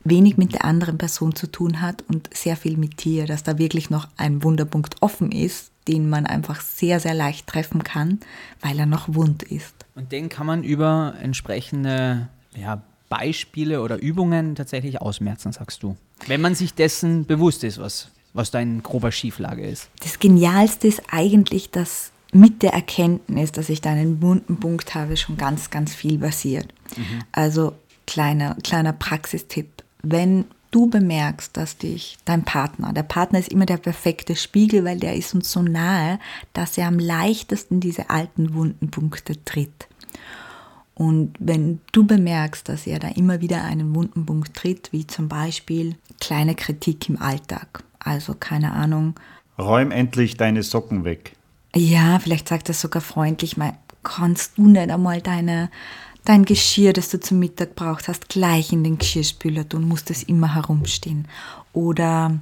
[0.05, 3.59] wenig mit der anderen Person zu tun hat und sehr viel mit dir, dass da
[3.59, 8.21] wirklich noch ein Wunderpunkt offen ist, den man einfach sehr, sehr leicht treffen kann,
[8.61, 9.75] weil er noch wund ist.
[9.95, 15.97] Und den kann man über entsprechende ja, Beispiele oder Übungen tatsächlich ausmerzen, sagst du.
[16.27, 19.89] Wenn man sich dessen bewusst ist, was, was dein grober Schieflage ist.
[20.01, 25.17] Das Genialste ist eigentlich, dass mit der Erkenntnis, dass ich da einen wunden Punkt habe,
[25.17, 26.67] schon ganz, ganz viel passiert.
[26.97, 27.23] Mhm.
[27.33, 27.73] Also
[28.07, 29.85] kleiner, kleiner Praxistipp.
[30.03, 34.99] Wenn du bemerkst, dass dich dein Partner, der Partner ist immer der perfekte Spiegel, weil
[34.99, 36.19] der ist uns so nahe,
[36.53, 39.87] dass er am leichtesten diese alten wunden Punkte tritt.
[40.95, 45.29] Und wenn du bemerkst, dass er da immer wieder einen wunden Punkt tritt, wie zum
[45.29, 49.15] Beispiel kleine Kritik im Alltag, also keine Ahnung.
[49.59, 51.37] Räum endlich deine Socken weg.
[51.75, 55.71] Ja, vielleicht sagt er sogar freundlich, mal, kannst du nicht einmal deine
[56.25, 60.23] dein Geschirr, das du zum Mittag brauchst, hast, gleich in den Geschirrspüler tun, musst es
[60.23, 61.29] immer herumstehen.
[61.73, 62.39] Oder,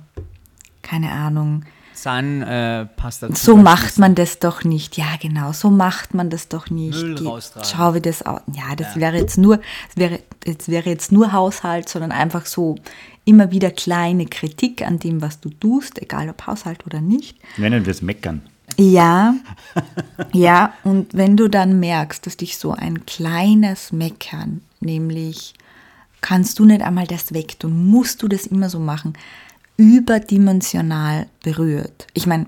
[0.82, 1.64] keine Ahnung.
[1.94, 3.28] Zahnpasta.
[3.28, 4.96] Äh, so macht man das doch nicht.
[4.96, 7.00] Ja, genau, so macht man das doch nicht.
[7.00, 7.68] Müll raustragen.
[7.70, 8.40] Schau, wie das aus.
[8.52, 9.00] Ja, das ja.
[9.00, 12.76] wäre jetzt nur, das wäre, das wäre jetzt nur Haushalt, sondern einfach so
[13.24, 17.38] immer wieder kleine Kritik an dem, was du tust, egal ob Haushalt oder nicht.
[17.56, 18.42] Nennen wir es Meckern.
[18.78, 19.34] Ja,
[20.32, 25.54] ja, und wenn du dann merkst, dass dich so ein kleines Meckern, nämlich
[26.20, 29.14] kannst du nicht einmal das wegtun, musst du das immer so machen,
[29.76, 32.06] überdimensional berührt.
[32.14, 32.46] Ich meine,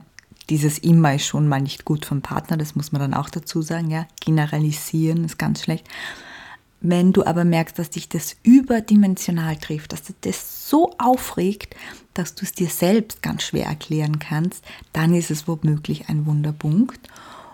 [0.50, 3.62] dieses immer ist schon mal nicht gut vom Partner, das muss man dann auch dazu
[3.62, 4.06] sagen, ja.
[4.20, 5.86] Generalisieren ist ganz schlecht.
[6.86, 11.74] Wenn du aber merkst, dass dich das überdimensional trifft, dass dich das so aufregt,
[12.12, 14.62] dass du es dir selbst ganz schwer erklären kannst,
[14.92, 17.00] dann ist es womöglich ein Wunderpunkt.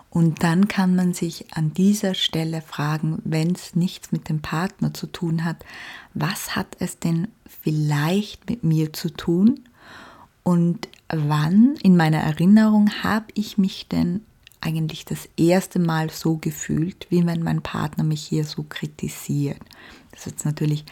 [0.09, 4.93] Und dann kann man sich an dieser Stelle fragen, wenn es nichts mit dem Partner
[4.93, 5.63] zu tun hat,
[6.13, 9.61] was hat es denn vielleicht mit mir zu tun?
[10.43, 14.25] Und wann in meiner Erinnerung habe ich mich denn
[14.61, 19.59] eigentlich das erste Mal so gefühlt, wie wenn mein Partner mich hier so kritisiert.
[20.11, 20.85] Das ist jetzt natürlich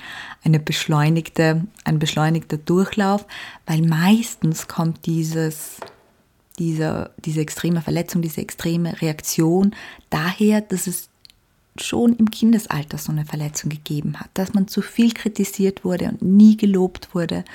[0.43, 3.25] eine beschleunigte, ein beschleunigter Durchlauf,
[3.65, 5.77] weil meistens kommt dieses,
[6.57, 9.75] diese, diese extreme Verletzung, diese extreme Reaktion
[10.09, 11.09] daher, dass es
[11.77, 16.21] schon im Kindesalter so eine Verletzung gegeben hat, dass man zu viel kritisiert wurde und
[16.21, 17.45] nie gelobt wurde,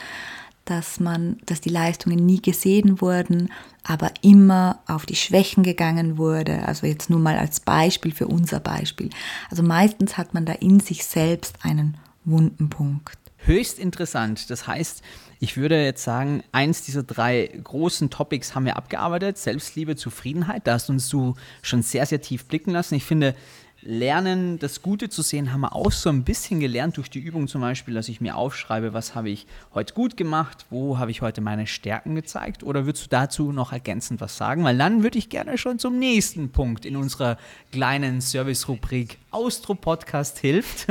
[0.65, 3.51] dass man, dass die Leistungen nie gesehen wurden,
[3.83, 6.67] aber immer auf die Schwächen gegangen wurde.
[6.67, 9.11] Also jetzt nur mal als Beispiel für unser Beispiel.
[9.51, 13.19] Also meistens hat man da in sich selbst einen wunden Punkt.
[13.39, 14.49] Höchst interessant.
[14.49, 15.03] Das heißt,
[15.39, 19.37] ich würde jetzt sagen, eins dieser drei großen Topics haben wir abgearbeitet.
[19.37, 20.67] Selbstliebe, Zufriedenheit.
[20.67, 22.95] Da hast uns du schon sehr, sehr tief blicken lassen.
[22.95, 23.35] Ich finde,
[23.87, 27.49] Lernen, das Gute zu sehen, haben wir auch so ein bisschen gelernt durch die Übung
[27.49, 31.20] zum Beispiel, dass ich mir aufschreibe, was habe ich heute gut gemacht, wo habe ich
[31.20, 34.64] heute meine Stärken gezeigt oder würdest du dazu noch ergänzend was sagen?
[34.64, 37.37] Weil dann würde ich gerne schon zum nächsten Punkt in unserer
[37.72, 40.87] kleinen Service-Rubrik Austro Podcast hilft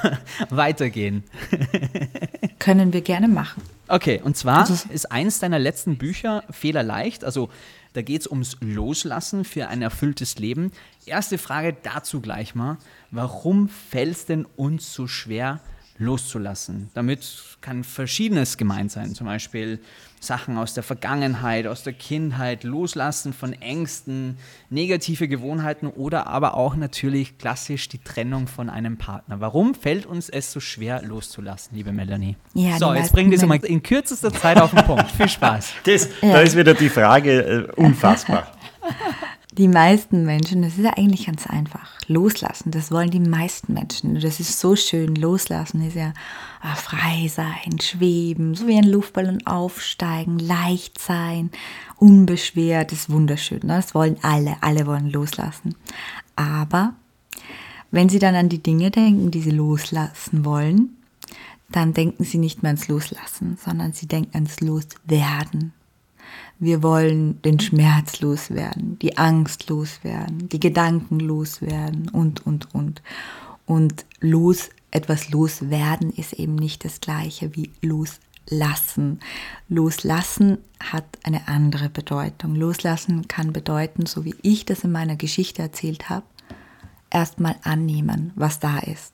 [0.50, 1.24] weitergehen.
[2.58, 3.62] Können wir gerne machen.
[3.88, 7.48] Okay, und zwar ist eins deiner letzten Bücher Fehler leicht, also
[7.92, 10.72] da geht es ums Loslassen für ein erfülltes Leben.
[11.06, 12.78] Erste Frage dazu gleich mal.
[13.10, 15.60] Warum fällt es denn uns so schwer,
[15.98, 16.90] loszulassen?
[16.94, 17.20] Damit
[17.60, 19.14] kann Verschiedenes gemeint sein.
[19.14, 19.80] Zum Beispiel
[20.20, 24.36] Sachen aus der Vergangenheit, aus der Kindheit, Loslassen von Ängsten,
[24.70, 29.40] negative Gewohnheiten oder aber auch natürlich klassisch die Trennung von einem Partner.
[29.40, 32.36] Warum fällt uns es so schwer loszulassen, liebe Melanie?
[32.54, 35.10] Ja, so, jetzt bringen wir das mal in kürzester Zeit auf den Punkt.
[35.12, 35.74] Viel Spaß.
[35.84, 36.32] Das, ja.
[36.32, 38.52] Da ist wieder die Frage äh, unfassbar.
[39.58, 41.90] Die meisten Menschen, das ist ja eigentlich ganz einfach.
[42.06, 44.14] Loslassen, das wollen die meisten Menschen.
[44.20, 45.16] Das ist so schön.
[45.16, 46.14] Loslassen ist ja
[46.60, 51.50] ah, frei sein, schweben, so wie ein Luftballon aufsteigen, leicht sein,
[51.96, 53.58] unbeschwert, das ist wunderschön.
[53.64, 53.74] Ne?
[53.74, 55.74] Das wollen alle, alle wollen loslassen.
[56.36, 56.94] Aber
[57.90, 60.96] wenn sie dann an die Dinge denken, die sie loslassen wollen,
[61.72, 65.72] dann denken sie nicht mehr ans Loslassen, sondern sie denken ans Loswerden.
[66.60, 73.00] Wir wollen den Schmerz loswerden, die Angst loswerden, die Gedanken loswerden und, und, und.
[73.64, 79.20] Und los, etwas loswerden ist eben nicht das gleiche wie loslassen.
[79.68, 82.56] Loslassen hat eine andere Bedeutung.
[82.56, 86.26] Loslassen kann bedeuten, so wie ich das in meiner Geschichte erzählt habe,
[87.10, 89.12] erstmal annehmen, was da ist.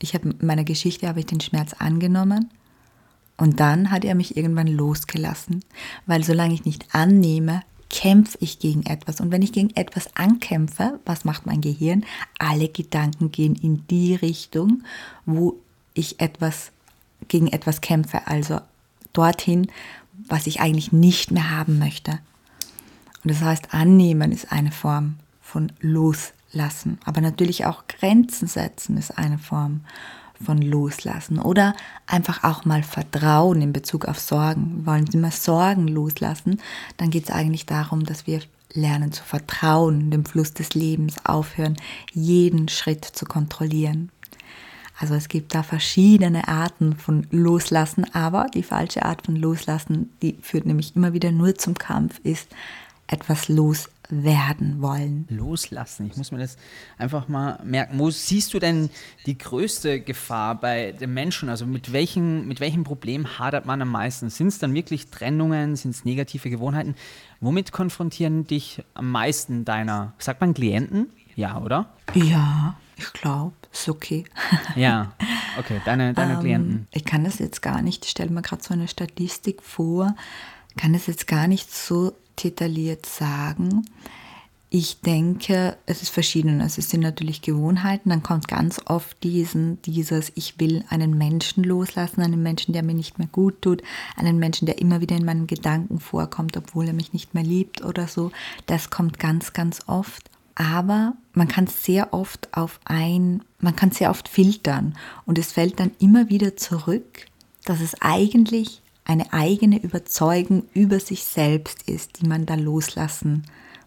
[0.00, 2.50] Ich habe in meiner Geschichte habe ich den Schmerz angenommen
[3.38, 5.64] und dann hat er mich irgendwann losgelassen,
[6.06, 9.20] weil solange ich nicht annehme, kämpfe ich gegen etwas.
[9.20, 12.04] Und wenn ich gegen etwas ankämpfe, was macht mein Gehirn?
[12.38, 14.82] Alle Gedanken gehen in die Richtung,
[15.24, 15.56] wo
[15.94, 16.72] ich etwas
[17.28, 18.60] gegen etwas kämpfe, also
[19.12, 19.68] dorthin,
[20.28, 22.18] was ich eigentlich nicht mehr haben möchte.
[23.24, 29.16] Und das heißt, annehmen ist eine Form von loslassen, aber natürlich auch Grenzen setzen ist
[29.16, 29.80] eine Form
[30.42, 31.74] von Loslassen oder
[32.06, 34.86] einfach auch mal Vertrauen in Bezug auf Sorgen.
[34.86, 36.60] Wollen Sie mal Sorgen loslassen,
[36.96, 38.40] dann geht es eigentlich darum, dass wir
[38.72, 41.76] lernen zu vertrauen, dem Fluss des Lebens aufhören,
[42.12, 44.10] jeden Schritt zu kontrollieren.
[45.00, 50.36] Also es gibt da verschiedene Arten von Loslassen, aber die falsche Art von Loslassen, die
[50.42, 52.48] führt nämlich immer wieder nur zum Kampf, ist
[53.06, 55.26] etwas loslassen werden wollen.
[55.28, 56.06] Loslassen.
[56.06, 56.56] Ich muss mir das
[56.96, 57.98] einfach mal merken.
[57.98, 58.90] Wo siehst du denn
[59.26, 61.48] die größte Gefahr bei den Menschen?
[61.48, 64.30] Also mit welchen, mit welchem Problem hadert man am meisten?
[64.30, 65.76] Sind es dann wirklich Trennungen?
[65.76, 66.94] Sind es negative Gewohnheiten?
[67.40, 71.10] Womit konfrontieren dich am meisten deiner, sagt man Klienten?
[71.36, 71.94] Ja, oder?
[72.14, 74.24] Ja, ich glaube, ist okay.
[74.74, 75.12] Ja,
[75.58, 76.88] okay, deine, deine ähm, Klienten.
[76.92, 80.16] Ich kann das jetzt gar nicht, ich stelle mir gerade so eine Statistik vor,
[80.76, 83.84] kann das jetzt gar nicht so detailliert sagen.
[84.70, 86.60] Ich denke, es ist verschieden.
[86.60, 88.10] Es sind natürlich Gewohnheiten.
[88.10, 92.94] Dann kommt ganz oft diesen, dieses, ich will einen Menschen loslassen, einen Menschen, der mir
[92.94, 93.82] nicht mehr gut tut,
[94.14, 97.82] einen Menschen, der immer wieder in meinen Gedanken vorkommt, obwohl er mich nicht mehr liebt
[97.82, 98.30] oder so.
[98.66, 100.30] Das kommt ganz, ganz oft.
[100.54, 105.78] Aber man kann sehr oft auf ein, man kann sehr oft filtern und es fällt
[105.78, 107.26] dann immer wieder zurück,
[107.64, 113.44] dass es eigentlich eine eigene Überzeugung über sich selbst ist, die man da loslassen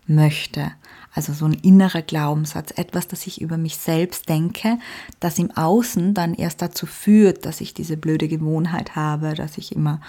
[0.08, 0.72] möchte.
[1.14, 4.80] Also so ein innerer Glaubenssatz, etwas, das ich über mich selbst denke,
[5.20, 9.76] das im Außen dann erst dazu führt, dass ich diese blöde Gewohnheit habe, dass ich
[9.76, 10.02] immer,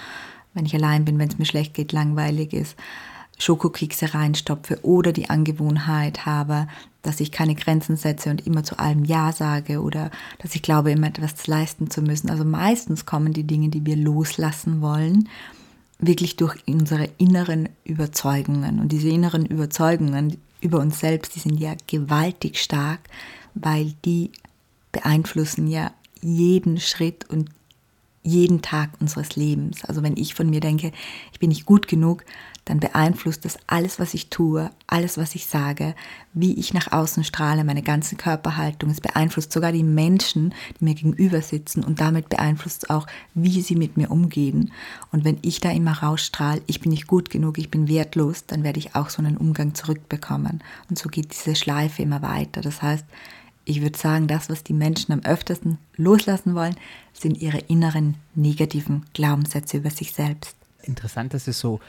[0.54, 2.76] wenn ich allein bin, wenn es mir schlecht geht, langweilig ist,
[3.42, 6.68] Schokokekse reinstopfe oder die Angewohnheit habe,
[7.02, 10.92] dass ich keine Grenzen setze und immer zu allem Ja sage oder dass ich glaube,
[10.92, 12.30] immer etwas leisten zu müssen.
[12.30, 15.28] Also meistens kommen die Dinge, die wir loslassen wollen,
[15.98, 18.78] wirklich durch unsere inneren Überzeugungen.
[18.78, 23.00] Und diese inneren Überzeugungen über uns selbst, die sind ja gewaltig stark,
[23.54, 24.30] weil die
[24.92, 25.90] beeinflussen ja
[26.20, 27.50] jeden Schritt und
[28.22, 29.84] jeden Tag unseres Lebens.
[29.84, 30.92] Also wenn ich von mir denke,
[31.32, 32.24] ich bin nicht gut genug,
[32.64, 35.96] dann beeinflusst das alles, was ich tue, alles, was ich sage,
[36.32, 38.90] wie ich nach außen strahle, meine ganze Körperhaltung.
[38.90, 43.62] Es beeinflusst sogar die Menschen, die mir gegenüber sitzen und damit beeinflusst es auch, wie
[43.62, 44.72] sie mit mir umgehen.
[45.10, 48.62] Und wenn ich da immer rausstrahle, ich bin nicht gut genug, ich bin wertlos, dann
[48.62, 50.62] werde ich auch so einen Umgang zurückbekommen.
[50.88, 52.60] Und so geht diese Schleife immer weiter.
[52.60, 53.04] Das heißt,
[53.64, 56.76] ich würde sagen, das, was die Menschen am öftersten loslassen wollen,
[57.12, 60.56] sind ihre inneren negativen Glaubenssätze über sich selbst.
[60.82, 61.80] Interessant, dass es so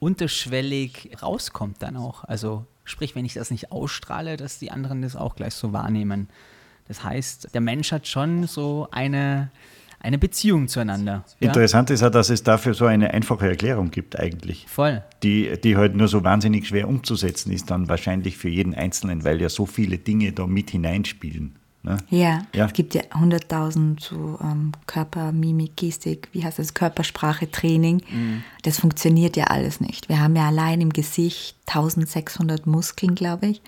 [0.00, 2.24] unterschwellig rauskommt dann auch.
[2.24, 6.28] Also sprich, wenn ich das nicht ausstrahle, dass die anderen das auch gleich so wahrnehmen.
[6.86, 9.50] Das heißt, der Mensch hat schon so eine,
[10.00, 11.24] eine Beziehung zueinander.
[11.38, 11.94] Interessant ja?
[11.94, 14.66] ist ja, dass es dafür so eine einfache Erklärung gibt eigentlich.
[14.68, 15.02] Voll.
[15.22, 19.40] Die, die halt nur so wahnsinnig schwer umzusetzen ist dann wahrscheinlich für jeden Einzelnen, weil
[19.40, 21.58] ja so viele Dinge da mit hineinspielen.
[21.82, 21.96] Ne?
[22.10, 27.50] Ja, ja, es gibt ja 100.000 so ähm, Körper, Mimik, Gestik, wie heißt das, Körpersprache,
[27.50, 28.02] Training.
[28.10, 28.42] Mhm.
[28.62, 30.08] Das funktioniert ja alles nicht.
[30.08, 33.62] Wir haben ja allein im Gesicht 1600 Muskeln, glaube ich.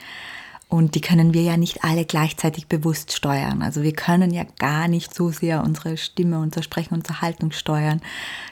[0.70, 3.60] Und die können wir ja nicht alle gleichzeitig bewusst steuern.
[3.60, 8.00] Also wir können ja gar nicht so sehr unsere Stimme, unser Sprechen, unsere Haltung steuern,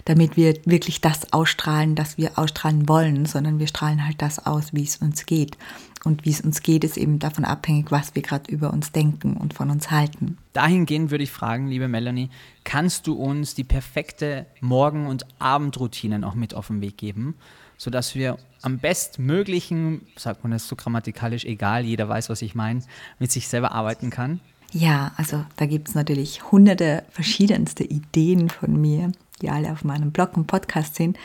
[0.04, 4.74] damit wir wirklich das ausstrahlen, das wir ausstrahlen wollen, sondern wir strahlen halt das aus,
[4.74, 5.56] wie es uns geht.
[6.04, 9.36] Und wie es uns geht, ist eben davon abhängig, was wir gerade über uns denken
[9.36, 10.38] und von uns halten.
[10.52, 12.30] Dahingehend würde ich fragen, liebe Melanie,
[12.64, 17.34] kannst du uns die perfekte Morgen- und Abendroutine auch mit auf den Weg geben?
[17.78, 22.82] sodass wir am bestmöglichen, sagt man das so grammatikalisch, egal, jeder weiß, was ich meine,
[23.18, 24.40] mit sich selber arbeiten kann?
[24.72, 30.10] Ja, also da gibt es natürlich hunderte verschiedenste Ideen von mir, die alle auf meinem
[30.10, 31.16] Blog und Podcast sind.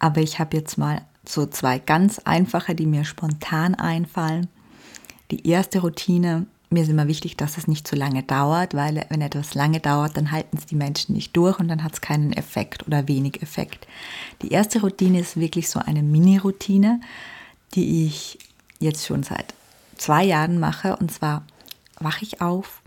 [0.00, 4.48] Aber ich habe jetzt mal so zwei ganz einfache, die mir spontan einfallen.
[5.30, 9.22] Die erste Routine mir ist immer wichtig, dass es nicht zu lange dauert, weil wenn
[9.22, 12.32] etwas lange dauert, dann halten es die Menschen nicht durch und dann hat es keinen
[12.32, 13.86] Effekt oder wenig Effekt.
[14.42, 17.00] Die erste Routine ist wirklich so eine Mini-Routine,
[17.74, 18.38] die ich
[18.80, 19.54] jetzt schon seit
[19.96, 20.96] zwei Jahren mache.
[20.96, 21.46] Und zwar
[21.98, 22.82] wache ich auf,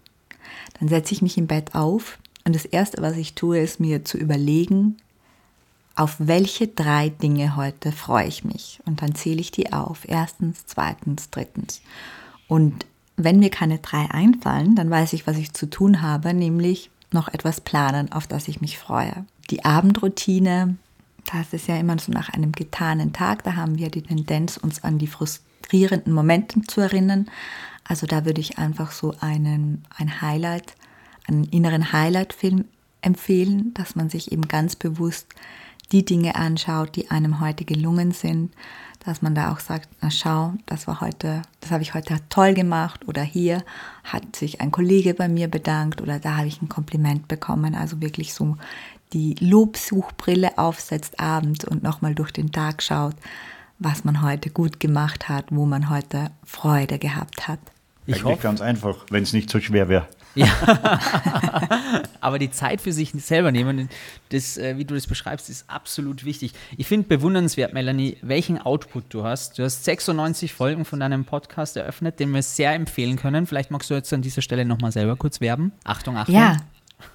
[0.80, 4.06] dann setze ich mich im Bett auf und das Erste, was ich tue, ist mir
[4.06, 4.98] zu überlegen,
[5.96, 8.80] auf welche drei Dinge heute freue ich mich.
[8.86, 10.08] Und dann zähle ich die auf.
[10.08, 11.82] Erstens, zweitens, drittens.
[12.48, 12.86] Und
[13.18, 17.28] wenn mir keine drei einfallen, dann weiß ich, was ich zu tun habe, nämlich noch
[17.28, 19.26] etwas planen, auf das ich mich freue.
[19.50, 20.78] Die Abendroutine,
[21.32, 24.84] das ist ja immer so nach einem getanen Tag, da haben wir die Tendenz, uns
[24.84, 27.30] an die frustrierenden Momente zu erinnern.
[27.84, 30.76] Also da würde ich einfach so einen, ein Highlight,
[31.28, 32.66] einen inneren Highlight-Film
[33.02, 35.28] empfehlen, dass man sich eben ganz bewusst
[35.92, 38.54] die Dinge anschaut, die einem heute gelungen sind,
[39.06, 42.54] dass man da auch sagt, na schau, das war heute, das habe ich heute toll
[42.54, 43.64] gemacht oder hier
[44.04, 47.74] hat sich ein Kollege bei mir bedankt oder da habe ich ein Kompliment bekommen.
[47.74, 48.58] Also wirklich so
[49.14, 53.16] die Lobsuchbrille aufsetzt abends und nochmal durch den Tag schaut,
[53.80, 57.60] was man heute gut gemacht hat, wo man heute Freude gehabt hat.
[58.06, 60.08] Ich Eigentlich hoffe, ganz einfach, wenn es nicht so schwer wäre.
[60.36, 60.48] Ja.
[62.22, 63.90] Aber die Zeit für sich selber nehmen,
[64.30, 66.54] das, äh, wie du das beschreibst, ist absolut wichtig.
[66.78, 69.60] Ich finde bewundernswert, Melanie, welchen Output du hast.
[69.60, 73.46] Du hast 96 Folgen von deinem Podcast eröffnet, den wir sehr empfehlen können.
[73.46, 75.72] Vielleicht magst du jetzt an dieser Stelle nochmal selber kurz werben.
[75.84, 76.36] Achtung, Achtung.
[76.36, 76.58] Ja.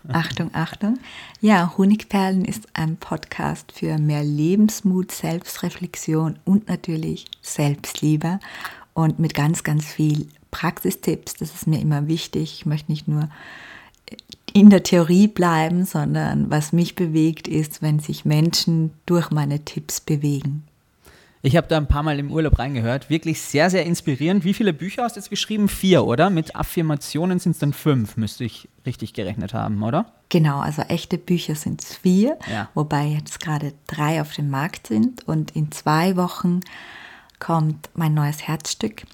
[0.08, 0.98] Achtung, Achtung.
[1.40, 8.40] Ja, Honigperlen ist ein Podcast für mehr Lebensmut, Selbstreflexion und natürlich Selbstliebe
[8.94, 11.34] und mit ganz, ganz viel Praxistipps.
[11.34, 12.54] Das ist mir immer wichtig.
[12.58, 13.28] Ich möchte nicht nur
[14.52, 20.00] in der Theorie bleiben, sondern was mich bewegt ist, wenn sich Menschen durch meine Tipps
[20.00, 20.64] bewegen.
[21.42, 23.08] Ich habe da ein paar Mal im Urlaub reingehört.
[23.08, 24.44] Wirklich sehr, sehr inspirierend.
[24.44, 25.68] Wie viele Bücher hast du jetzt geschrieben?
[25.68, 26.28] Vier, oder?
[26.28, 30.06] Mit Affirmationen sind es dann fünf, müsste ich richtig gerechnet haben, oder?
[30.28, 32.68] Genau, also echte Bücher sind es vier, ja.
[32.74, 35.28] wobei jetzt gerade drei auf dem Markt sind.
[35.28, 36.60] Und in zwei Wochen
[37.38, 39.04] kommt mein neues Herzstück.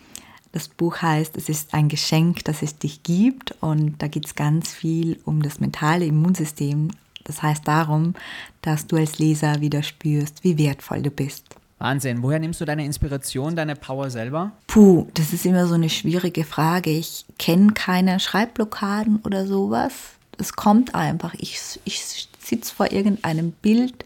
[0.53, 4.35] Das Buch heißt, es ist ein Geschenk, das es dich gibt und da geht es
[4.35, 6.89] ganz viel um das mentale Immunsystem.
[7.25, 8.15] Das heißt darum,
[8.61, 11.47] dass du als Leser wieder spürst, wie wertvoll du bist.
[11.79, 12.23] Wahnsinn.
[12.23, 14.53] Woher nimmst du deine Inspiration, deine Power selber?
[14.69, 16.91] Puh, das ist immer so eine schwierige Frage.
[16.91, 19.93] Ich kenne keine Schreibblockaden oder sowas.
[20.39, 21.35] Es kommt einfach.
[21.39, 24.05] Ich, ich sitze vor irgendeinem Bild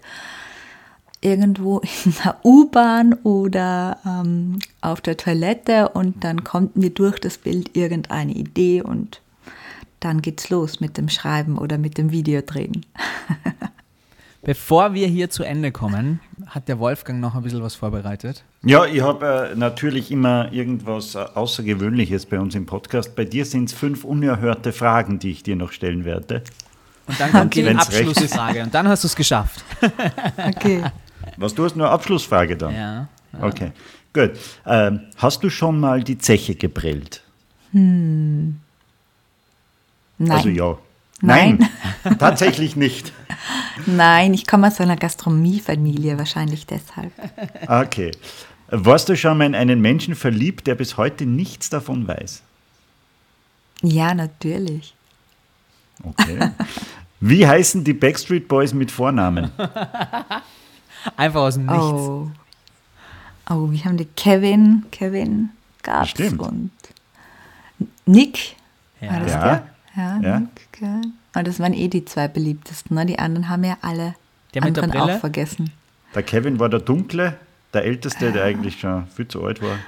[1.27, 7.37] irgendwo in der U-Bahn oder ähm, auf der Toilette und dann kommt mir durch das
[7.37, 9.21] Bild irgendeine Idee und
[10.01, 12.87] dann geht's los mit dem Schreiben oder mit dem Videodrehen.
[14.43, 18.45] Bevor wir hier zu Ende kommen, hat der Wolfgang noch ein bisschen was vorbereitet.
[18.63, 23.17] Ja, ich habe äh, natürlich immer irgendwas äh, Außergewöhnliches bei uns im Podcast.
[23.17, 26.45] Bei dir sind es fünf unerhörte Fragen, die ich dir noch stellen werde.
[27.09, 29.65] Und dann kommt die Abschlussfrage und dann hast du es geschafft.
[30.39, 30.85] okay.
[31.37, 32.75] Was, du hast nur Abschlussfrage dann?
[32.75, 33.09] Ja.
[33.33, 33.43] ja.
[33.43, 33.73] Okay,
[34.13, 34.33] gut.
[34.67, 37.23] Ähm, hast du schon mal die Zeche gebrellt?
[37.73, 38.61] Hm.
[40.19, 40.31] Nein.
[40.31, 40.79] Also ja.
[41.23, 41.69] Nein,
[42.05, 42.19] Nein.
[42.19, 43.13] tatsächlich nicht.
[43.87, 47.13] Nein, ich komme aus einer Gastronomiefamilie, wahrscheinlich deshalb.
[47.67, 48.13] Okay.
[48.69, 52.43] Warst du schon mal in einen Menschen verliebt, der bis heute nichts davon weiß?
[53.83, 54.95] Ja, natürlich.
[56.03, 56.51] Okay.
[57.21, 59.51] Wie heißen die Backstreet Boys mit Vornamen?
[61.17, 61.83] Einfach aus dem Nichts.
[61.83, 62.31] Oh,
[63.51, 65.51] oh wir haben die Kevin, Kevin
[65.83, 66.41] gab's Stimmt.
[66.41, 66.71] und
[68.07, 68.57] Nick.
[69.01, 69.13] Ja.
[69.13, 69.45] War das ja.
[69.45, 69.67] Der?
[69.97, 70.41] Ja, ja.
[70.41, 71.13] Nick, Kevin.
[71.35, 72.97] Und das waren eh die zwei beliebtesten.
[72.97, 73.07] Ne?
[73.07, 74.15] Die anderen haben ja alle
[74.55, 75.71] der anderen auch vergessen.
[76.15, 77.37] Der Kevin war der Dunkle,
[77.75, 79.79] der Älteste, der eigentlich schon viel zu alt war.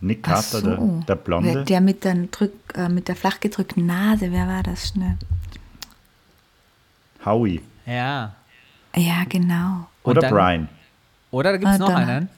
[0.00, 0.66] Nick Carter, so.
[0.66, 0.76] der,
[1.08, 1.64] der Blonde.
[1.64, 5.16] Der mit der, Drück, äh, mit der flach gedrückten Nase, wer war das schnell?
[7.24, 7.60] Howie.
[7.86, 8.34] Ja.
[8.98, 9.86] Ja, genau.
[10.02, 10.68] Oder dann, Brian.
[11.30, 12.28] Oder da gibt es ah, noch einen.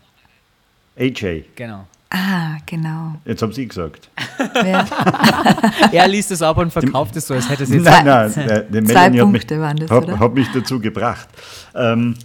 [0.98, 1.44] AJ.
[1.54, 1.86] Genau.
[2.10, 3.14] Ah, genau.
[3.24, 4.10] Jetzt haben Sie gesagt.
[5.92, 8.62] er liest es ab und verkauft es so, als hätte es jetzt Nein, nein, der,
[8.62, 11.28] der Zwei Punkte mich, waren das, hab, hat mich dazu gebracht.
[11.74, 12.16] Ähm,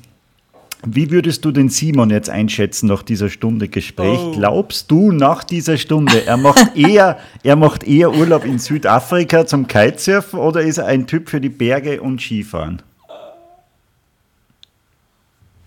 [0.87, 4.19] wie würdest du den Simon jetzt einschätzen nach dieser Stunde Gespräch?
[4.19, 4.31] Oh.
[4.31, 9.67] Glaubst du nach dieser Stunde, er macht, eher, er macht eher Urlaub in Südafrika zum
[9.67, 12.81] Kitesurfen oder ist er ein Typ für die Berge und Skifahren?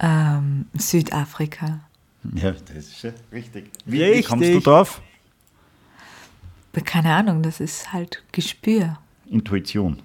[0.00, 1.80] Ähm, Südafrika.
[2.34, 3.70] Ja, das ist ja richtig.
[3.84, 4.24] Wie, richtig.
[4.24, 5.02] wie kommst du drauf?
[6.84, 8.98] Keine Ahnung, das ist halt Gespür.
[9.26, 9.98] Intuition.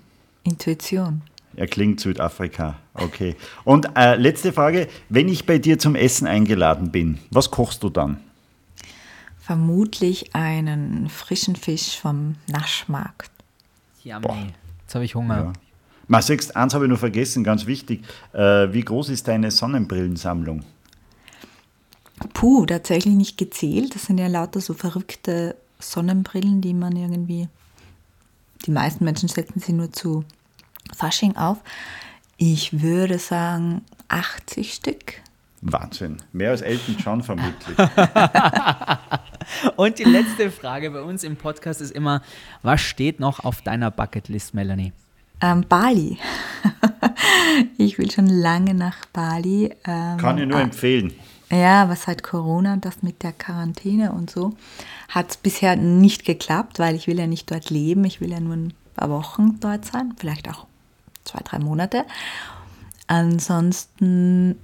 [0.43, 1.21] Intuition.
[1.55, 2.79] Er klingt Südafrika.
[2.95, 3.35] Okay.
[3.63, 7.89] Und äh, letzte Frage: Wenn ich bei dir zum Essen eingeladen bin, was kochst du
[7.89, 8.19] dann?
[9.39, 13.29] Vermutlich einen frischen Fisch vom Naschmarkt.
[14.03, 14.53] Yummy.
[14.81, 15.37] Jetzt habe ich Hunger.
[15.37, 15.53] Ja.
[16.07, 18.03] Man sagst, eins habe ich noch vergessen, ganz wichtig.
[18.33, 20.63] Äh, wie groß ist deine Sonnenbrillensammlung?
[22.33, 23.95] Puh, tatsächlich nicht gezählt.
[23.95, 27.47] Das sind ja lauter so verrückte Sonnenbrillen, die man irgendwie.
[28.65, 30.23] Die meisten Menschen setzen sie nur zu
[30.95, 31.57] Fasching auf.
[32.37, 35.21] Ich würde sagen 80 Stück.
[35.61, 36.17] Wahnsinn.
[36.33, 37.77] Mehr als Elton John vermutlich.
[39.77, 42.21] Und die letzte Frage bei uns im Podcast ist immer,
[42.61, 44.93] was steht noch auf deiner Bucketlist, Melanie?
[45.43, 46.17] Ähm, Bali.
[47.77, 49.75] ich will schon lange nach Bali.
[49.83, 51.13] Ähm, Kann ich nur empfehlen.
[51.51, 54.55] Ja, aber seit Corona und das mit der Quarantäne und so
[55.09, 58.05] hat es bisher nicht geklappt, weil ich will ja nicht dort leben.
[58.05, 60.65] Ich will ja nur ein paar Wochen dort sein, vielleicht auch
[61.25, 62.05] zwei, drei Monate.
[63.07, 64.57] Ansonsten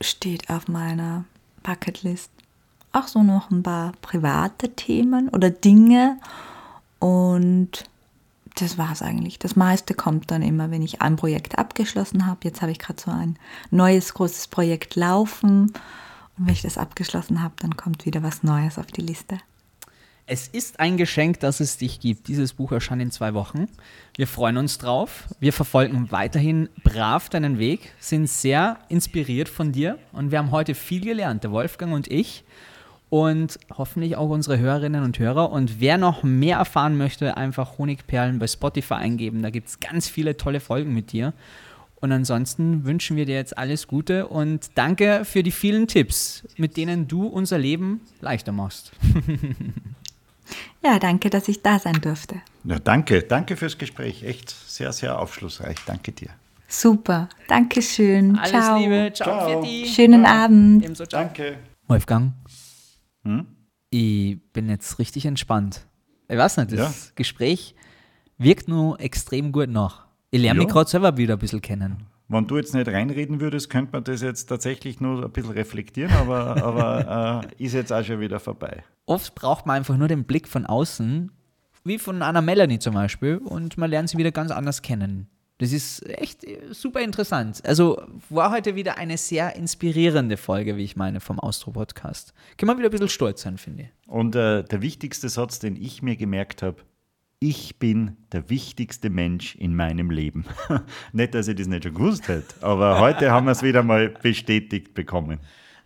[0.00, 1.24] steht auf meiner
[1.64, 2.30] Bucketlist
[2.92, 6.18] auch so noch ein paar private Themen oder Dinge
[7.00, 7.84] und
[8.56, 9.38] das war es eigentlich.
[9.38, 12.40] Das meiste kommt dann immer, wenn ich ein Projekt abgeschlossen habe.
[12.44, 13.38] Jetzt habe ich gerade so ein
[13.70, 15.72] neues großes Projekt laufen.
[16.38, 19.38] Und wenn ich das abgeschlossen habe, dann kommt wieder was Neues auf die Liste.
[20.26, 22.28] Es ist ein Geschenk, dass es dich gibt.
[22.28, 23.66] Dieses Buch erscheint in zwei Wochen.
[24.16, 25.24] Wir freuen uns drauf.
[25.40, 30.74] Wir verfolgen weiterhin brav deinen Weg, sind sehr inspiriert von dir und wir haben heute
[30.74, 32.44] viel gelernt, der Wolfgang und ich
[33.12, 35.52] und hoffentlich auch unsere Hörerinnen und Hörer.
[35.52, 39.42] Und wer noch mehr erfahren möchte, einfach Honigperlen bei Spotify eingeben.
[39.42, 41.34] Da gibt es ganz viele tolle Folgen mit dir.
[41.96, 46.78] Und ansonsten wünschen wir dir jetzt alles Gute und danke für die vielen Tipps, mit
[46.78, 48.92] denen du unser Leben leichter machst.
[50.82, 52.36] ja, danke, dass ich da sein durfte.
[52.64, 54.22] Ja, danke, danke fürs Gespräch.
[54.22, 55.76] Echt sehr, sehr aufschlussreich.
[55.84, 56.30] Danke dir.
[56.66, 58.38] Super, danke schön.
[58.38, 58.78] Alles ciao.
[58.78, 59.62] Liebe, ciao.
[59.62, 59.84] Ciao.
[59.84, 60.82] Schönen Abend.
[60.82, 61.24] Ebenso, ciao.
[61.24, 61.58] Danke.
[61.88, 62.32] Wolfgang,
[63.24, 63.46] Hm?
[63.90, 65.86] ich bin jetzt richtig entspannt.
[66.28, 67.12] Ich weiß nicht, das Ja.
[67.14, 67.74] Gespräch
[68.38, 70.06] wirkt nur extrem gut nach.
[70.30, 70.72] Ich lerne mich Ja.
[70.72, 72.06] gerade selber wieder ein bisschen kennen.
[72.28, 76.10] Wenn du jetzt nicht reinreden würdest, könnte man das jetzt tatsächlich nur ein bisschen reflektieren,
[76.12, 78.82] aber, aber äh, ist jetzt auch schon wieder vorbei.
[79.04, 81.30] Oft braucht man einfach nur den Blick von außen,
[81.84, 85.28] wie von einer Melanie zum Beispiel, und man lernt sie wieder ganz anders kennen.
[85.62, 87.62] Das ist echt äh, super interessant.
[87.64, 92.34] Also war heute wieder eine sehr inspirierende Folge, wie ich meine, vom Austro-Podcast.
[92.56, 93.88] Kann man wieder ein bisschen stolz sein, finde ich.
[94.08, 96.82] Und äh, der wichtigste Satz, den ich mir gemerkt habe,
[97.38, 100.46] ich bin der wichtigste Mensch in meinem Leben.
[101.12, 104.08] nicht, dass ich das nicht schon gewusst hätte, aber heute haben wir es wieder mal
[104.08, 105.38] bestätigt bekommen.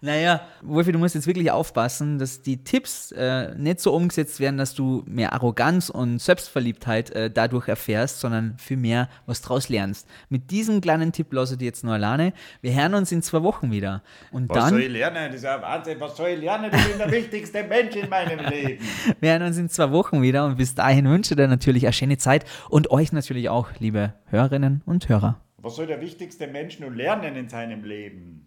[0.06, 4.56] Naja, Wolfi, du musst jetzt wirklich aufpassen, dass die Tipps äh, nicht so umgesetzt werden,
[4.56, 10.06] dass du mehr Arroganz und Selbstverliebtheit äh, dadurch erfährst, sondern viel mehr was draus lernst.
[10.28, 12.32] Mit diesem kleinen Tipp lasse ich dir jetzt nur alleine.
[12.60, 14.04] Wir hören uns in zwei Wochen wieder.
[14.30, 15.32] Und Was dann, soll ich lernen?
[15.32, 15.98] Das ist ein Wahnsinn.
[15.98, 16.70] Was soll ich lernen?
[16.72, 18.84] Ich bin der wichtigste Mensch in meinem Leben.
[19.20, 20.46] wir hören uns in zwei Wochen wieder.
[20.46, 24.14] Und bis dahin wünsche ich dir natürlich eine schöne Zeit und euch natürlich auch, liebe
[24.26, 25.40] Hörerinnen und Hörer.
[25.58, 28.46] Was soll der wichtigste Mensch nun lernen in seinem Leben?